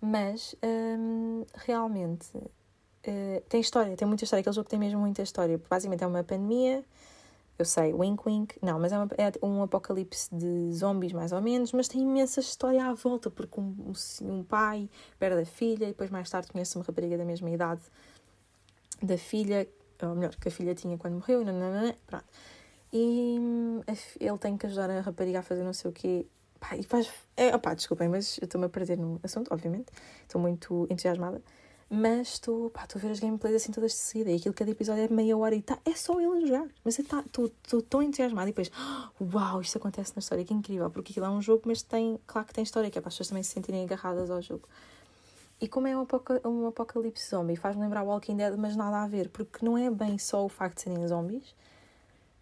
Mas 0.00 0.54
hum, 0.62 1.44
realmente 1.54 2.28
uh, 2.36 3.40
tem 3.48 3.60
história, 3.60 3.96
tem 3.96 4.06
muita 4.06 4.24
história. 4.24 4.40
Aquele 4.40 4.54
jogo 4.54 4.68
tem 4.68 4.78
mesmo 4.78 5.00
muita 5.00 5.22
história. 5.22 5.60
Basicamente 5.68 6.04
é 6.04 6.06
uma 6.06 6.22
pandemia, 6.22 6.84
eu 7.58 7.64
sei, 7.64 7.92
wink 7.92 8.22
wink, 8.26 8.56
não, 8.60 8.80
mas 8.80 8.92
é, 8.92 8.98
uma, 8.98 9.08
é, 9.16 9.32
um 9.46 9.62
apocalipse 9.62 10.34
de 10.34 10.72
zombies 10.72 11.12
mais 11.12 11.32
ou 11.32 11.40
menos, 11.40 11.72
mas 11.72 11.86
tem 11.86 12.02
imensa 12.02 12.40
história 12.40 12.84
à 12.84 12.92
volta, 12.94 13.30
porque 13.30 13.60
um, 13.60 13.92
um 14.22 14.42
pai 14.42 14.90
perde 15.18 15.42
a 15.42 15.46
filha 15.46 15.84
e 15.84 15.88
depois 15.88 16.10
mais 16.10 16.28
tarde 16.28 16.48
conhece 16.48 16.76
uma 16.76 16.84
rapariga 16.84 17.16
da 17.16 17.24
mesma 17.24 17.48
idade 17.50 17.82
da 19.02 19.16
filha, 19.16 19.68
ou 20.02 20.14
melhor, 20.14 20.34
que 20.34 20.48
a 20.48 20.50
filha 20.50 20.74
tinha 20.74 20.98
quando 20.98 21.14
morreu, 21.14 21.42
e 21.42 21.44
nananana, 21.44 21.96
pronto. 22.06 22.24
E 22.92 23.36
hum, 23.38 23.82
ele 24.20 24.38
tem 24.38 24.56
que 24.56 24.66
ajudar 24.66 24.90
a 24.90 25.00
rapariga 25.00 25.40
a 25.40 25.42
fazer 25.42 25.64
não 25.64 25.72
sei 25.72 25.90
o 25.90 25.94
quê. 25.94 26.26
Pá, 26.60 26.76
e 26.76 26.82
faz. 26.82 27.10
É, 27.36 27.54
opá, 27.54 27.74
desculpem, 27.74 28.08
mas 28.08 28.38
eu 28.38 28.44
estou-me 28.44 28.66
a 28.66 28.68
perder 28.68 28.96
no 28.96 29.18
assunto, 29.22 29.52
obviamente. 29.52 29.92
Estou 30.22 30.40
muito 30.40 30.86
entusiasmada. 30.88 31.42
Mas 31.96 32.32
estou, 32.32 32.70
pá, 32.70 32.82
estou 32.82 32.98
a 32.98 33.02
ver 33.02 33.12
as 33.12 33.20
gameplays 33.20 33.54
assim 33.54 33.70
todas 33.70 33.92
de 33.92 33.98
seguida. 33.98 34.28
E 34.28 34.34
aquilo, 34.34 34.52
cada 34.52 34.68
episódio 34.68 35.04
é 35.04 35.08
meia 35.08 35.38
hora 35.38 35.54
e 35.54 35.62
tá, 35.62 35.78
é 35.84 35.94
só 35.94 36.20
ele 36.20 36.42
a 36.42 36.46
jogar. 36.46 36.68
Mas 36.84 36.98
estou 36.98 37.48
tá, 37.48 37.86
tão 37.88 38.02
entusiasmada. 38.02 38.48
E 38.48 38.52
depois, 38.52 38.68
uau, 39.32 39.60
isto 39.60 39.78
acontece 39.78 40.12
na 40.16 40.18
história, 40.18 40.44
que 40.44 40.52
incrível. 40.52 40.90
Porque 40.90 41.12
aquilo 41.12 41.26
é 41.26 41.30
um 41.30 41.40
jogo, 41.40 41.62
mas 41.66 41.82
tem, 41.82 42.18
claro 42.26 42.48
que 42.48 42.52
tem 42.52 42.64
história, 42.64 42.90
que 42.90 42.98
é 42.98 43.00
para 43.00 43.10
as 43.10 43.14
pessoas 43.14 43.28
também 43.28 43.44
se 43.44 43.50
sentirem 43.50 43.84
agarradas 43.84 44.28
ao 44.28 44.42
jogo. 44.42 44.68
E 45.60 45.68
como 45.68 45.86
é 45.86 45.96
um, 45.96 46.00
apoca 46.00 46.40
um 46.46 46.66
apocalipse 46.66 47.30
zombie, 47.30 47.54
faz-me 47.54 47.82
lembrar 47.82 48.02
Walking 48.02 48.36
Dead, 48.36 48.56
mas 48.58 48.74
nada 48.74 49.04
a 49.04 49.06
ver. 49.06 49.28
Porque 49.28 49.64
não 49.64 49.78
é 49.78 49.88
bem 49.88 50.18
só 50.18 50.44
o 50.44 50.48
facto 50.48 50.78
de 50.78 50.82
serem 50.82 51.06
zombies, 51.06 51.54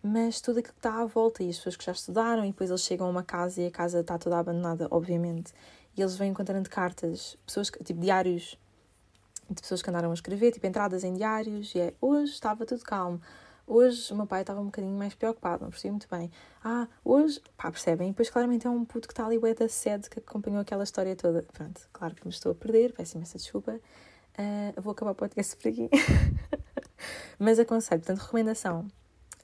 mas 0.03 0.41
tudo 0.41 0.61
aquilo 0.61 0.73
que 0.73 0.79
está 0.79 1.03
à 1.03 1.05
volta. 1.05 1.43
E 1.43 1.51
as 1.51 1.59
pessoas 1.59 1.77
que 1.77 1.85
já 1.85 1.93
estudaram, 1.93 2.43
e 2.43 2.49
depois 2.49 2.71
eles 2.71 2.83
chegam 2.83 3.07
a 3.07 3.11
uma 3.11 3.23
casa 3.23 3.61
e 3.61 3.67
a 3.67 3.71
casa 3.71 4.01
está 4.01 4.17
toda 4.17 4.39
abandonada, 4.39 4.89
obviamente. 4.91 5.53
E 5.95 6.01
eles 6.01 6.17
vêm 6.17 6.31
encontrando 6.31 6.71
cartas, 6.71 7.37
pessoas, 7.45 7.71
tipo 7.85 8.01
diários 8.01 8.57
de 9.53 9.63
pessoas 9.63 9.83
que 9.83 9.91
andaram 9.91 10.11
a 10.11 10.15
escrever, 10.15 10.53
tipo 10.53 10.67
entradas 10.67 11.05
em 11.05 11.15
diários, 11.15 11.75
e 11.75 11.81
é 11.81 11.95
hoje 12.01 12.33
estava 12.33 12.65
tudo 12.67 12.83
calmo. 12.83 13.21
Hoje 13.67 14.13
o 14.13 14.17
meu 14.17 14.27
pai 14.27 14.41
estava 14.41 14.61
um 14.61 14.67
bocadinho 14.67 14.97
mais 14.97 15.15
preocupado, 15.15 15.63
não 15.63 15.71
percebi 15.71 15.93
muito 15.93 16.09
bem. 16.11 16.31
Ah, 16.65 16.89
hoje, 17.05 17.41
pá, 17.57 17.71
percebem? 17.71 18.09
E 18.09 18.11
depois 18.11 18.29
claramente 18.29 18.67
é 18.67 18.71
um 18.71 18.85
puto 18.85 19.07
que 19.07 19.13
está 19.13 19.25
ali, 19.25 19.39
o 19.39 19.55
da 19.55 19.69
sede, 19.69 20.11
que 20.11 20.19
acompanhou 20.19 20.61
aquela 20.61 20.83
história 20.83 21.15
toda. 21.15 21.43
Pronto, 21.53 21.89
claro 21.93 22.15
que 22.15 22.27
me 22.27 22.33
estou 22.33 22.53
a 22.53 22.55
perder, 22.55 22.93
peço 22.93 23.17
imensa 23.17 23.39
desculpa. 23.39 23.81
Uh, 24.39 24.81
vou 24.81 24.93
acabar 24.93 25.13
o 25.13 25.15
podcast 25.15 25.57
por 25.57 25.69
aqui. 25.69 25.89
Mas 27.39 27.59
aconselho, 27.59 28.01
portanto, 28.01 28.21
recomendação 28.21 28.89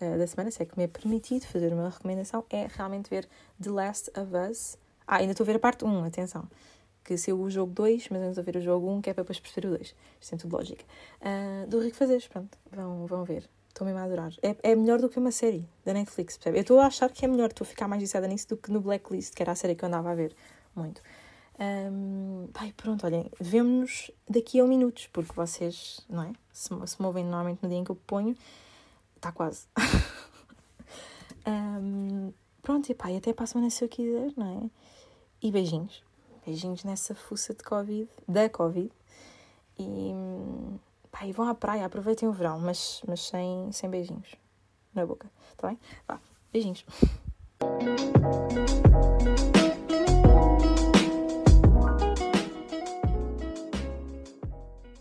uh, 0.01 0.19
da 0.19 0.27
semana, 0.27 0.51
se 0.51 0.63
é 0.63 0.67
que 0.67 0.77
me 0.77 0.85
é 0.85 0.89
permitido 0.89 1.47
fazer 1.47 1.73
uma 1.73 1.89
recomendação, 1.89 2.45
é 2.51 2.67
realmente 2.67 3.09
ver 3.09 3.29
The 3.63 3.71
Last 3.71 4.11
of 4.19 4.33
Us. 4.51 4.77
Ah, 5.07 5.17
ainda 5.17 5.33
estou 5.33 5.45
a 5.45 5.47
ver 5.47 5.57
a 5.57 5.61
parte 5.61 5.85
1, 5.85 6.05
atenção 6.05 6.49
que 7.09 7.17
saiu 7.17 7.41
o 7.41 7.51
jogo 7.51 7.73
2, 7.73 8.09
mas 8.11 8.21
vamos 8.21 8.37
ver 8.37 8.57
o 8.57 8.61
jogo 8.61 8.87
1, 8.87 8.95
um, 8.95 9.01
que 9.01 9.09
é 9.09 9.15
para 9.15 9.23
depois 9.23 9.41
perceber 9.41 9.69
o 9.69 9.71
2. 9.71 9.95
Isto 10.21 10.31
tem 10.31 10.39
tudo 10.39 10.57
lógica. 10.57 10.85
Uh, 11.23 11.67
do 11.67 11.81
Rico 11.81 11.97
Fazeres, 11.97 12.29
pronto, 12.29 12.59
vão, 12.71 13.07
vão 13.07 13.25
ver. 13.25 13.49
Estou 13.69 13.87
mesmo 13.87 14.01
a 14.01 14.05
adorar. 14.05 14.33
É, 14.43 14.57
é 14.63 14.75
melhor 14.75 15.01
do 15.01 15.09
que 15.09 15.19
uma 15.19 15.33
série 15.33 15.67
da 15.87 15.95
Netflix, 15.95 16.37
percebe? 16.37 16.59
Eu 16.59 16.63
estou 16.63 16.79
a 16.81 16.87
achar 16.87 17.11
que 17.11 17.25
é 17.25 17.29
melhor, 17.29 17.49
estou 17.49 17.65
a 17.65 17.69
ficar 17.69 17.89
mais 17.89 18.03
viciada 18.03 18.27
nisso 18.27 18.49
do 18.49 18.57
que 18.59 18.71
no 18.71 18.81
Blacklist, 18.81 19.35
que 19.35 19.43
era 19.43 19.53
a 19.53 19.55
série 19.55 19.75
que 19.75 19.85
eu 19.85 19.87
andava 19.87 20.11
a 20.11 20.15
ver 20.15 20.37
muito. 20.77 21.01
Um, 21.59 22.49
pai, 22.53 22.75
pronto, 22.77 23.07
olhem, 23.07 23.31
vemo-nos 23.41 24.11
daqui 24.29 24.61
a 24.61 24.65
um 24.65 24.69
minutos, 24.69 25.09
porque 25.13 25.33
vocês, 25.33 26.05
não 26.09 26.23
é? 26.23 26.33
Se, 26.53 26.69
se 26.87 27.01
movem 27.01 27.25
normalmente 27.25 27.61
no 27.63 27.69
dia 27.69 27.79
em 27.79 27.85
que 27.85 27.91
eu 27.91 27.97
ponho, 27.97 28.37
está 29.17 29.33
quase. 29.33 29.67
um, 31.47 32.33
pronto, 32.61 32.91
e 32.91 32.95
pai, 32.95 33.17
até 33.17 33.33
para 33.33 33.45
a 33.45 33.47
semana 33.47 33.71
se 33.71 33.83
eu 33.83 33.89
quiser, 33.89 34.33
não 34.37 34.65
é? 34.65 34.71
E 35.41 35.51
beijinhos 35.51 36.08
beijinhos 36.49 36.83
nessa 36.83 37.15
fuça 37.15 37.53
de 37.53 37.63
Covid, 37.63 38.09
da 38.27 38.49
Covid. 38.49 38.91
E, 39.79 40.13
pá, 41.11 41.27
e 41.27 41.33
vão 41.33 41.47
à 41.47 41.55
praia, 41.55 41.85
aproveitem 41.85 42.27
o 42.29 42.33
verão, 42.33 42.59
mas, 42.59 43.03
mas 43.07 43.21
sem, 43.21 43.71
sem 43.71 43.91
beijinhos 43.91 44.35
na 44.95 45.05
boca, 45.05 45.31
tá 45.59 45.69
bem? 45.69 45.79
Vá, 46.07 46.19
beijinhos. 46.51 46.85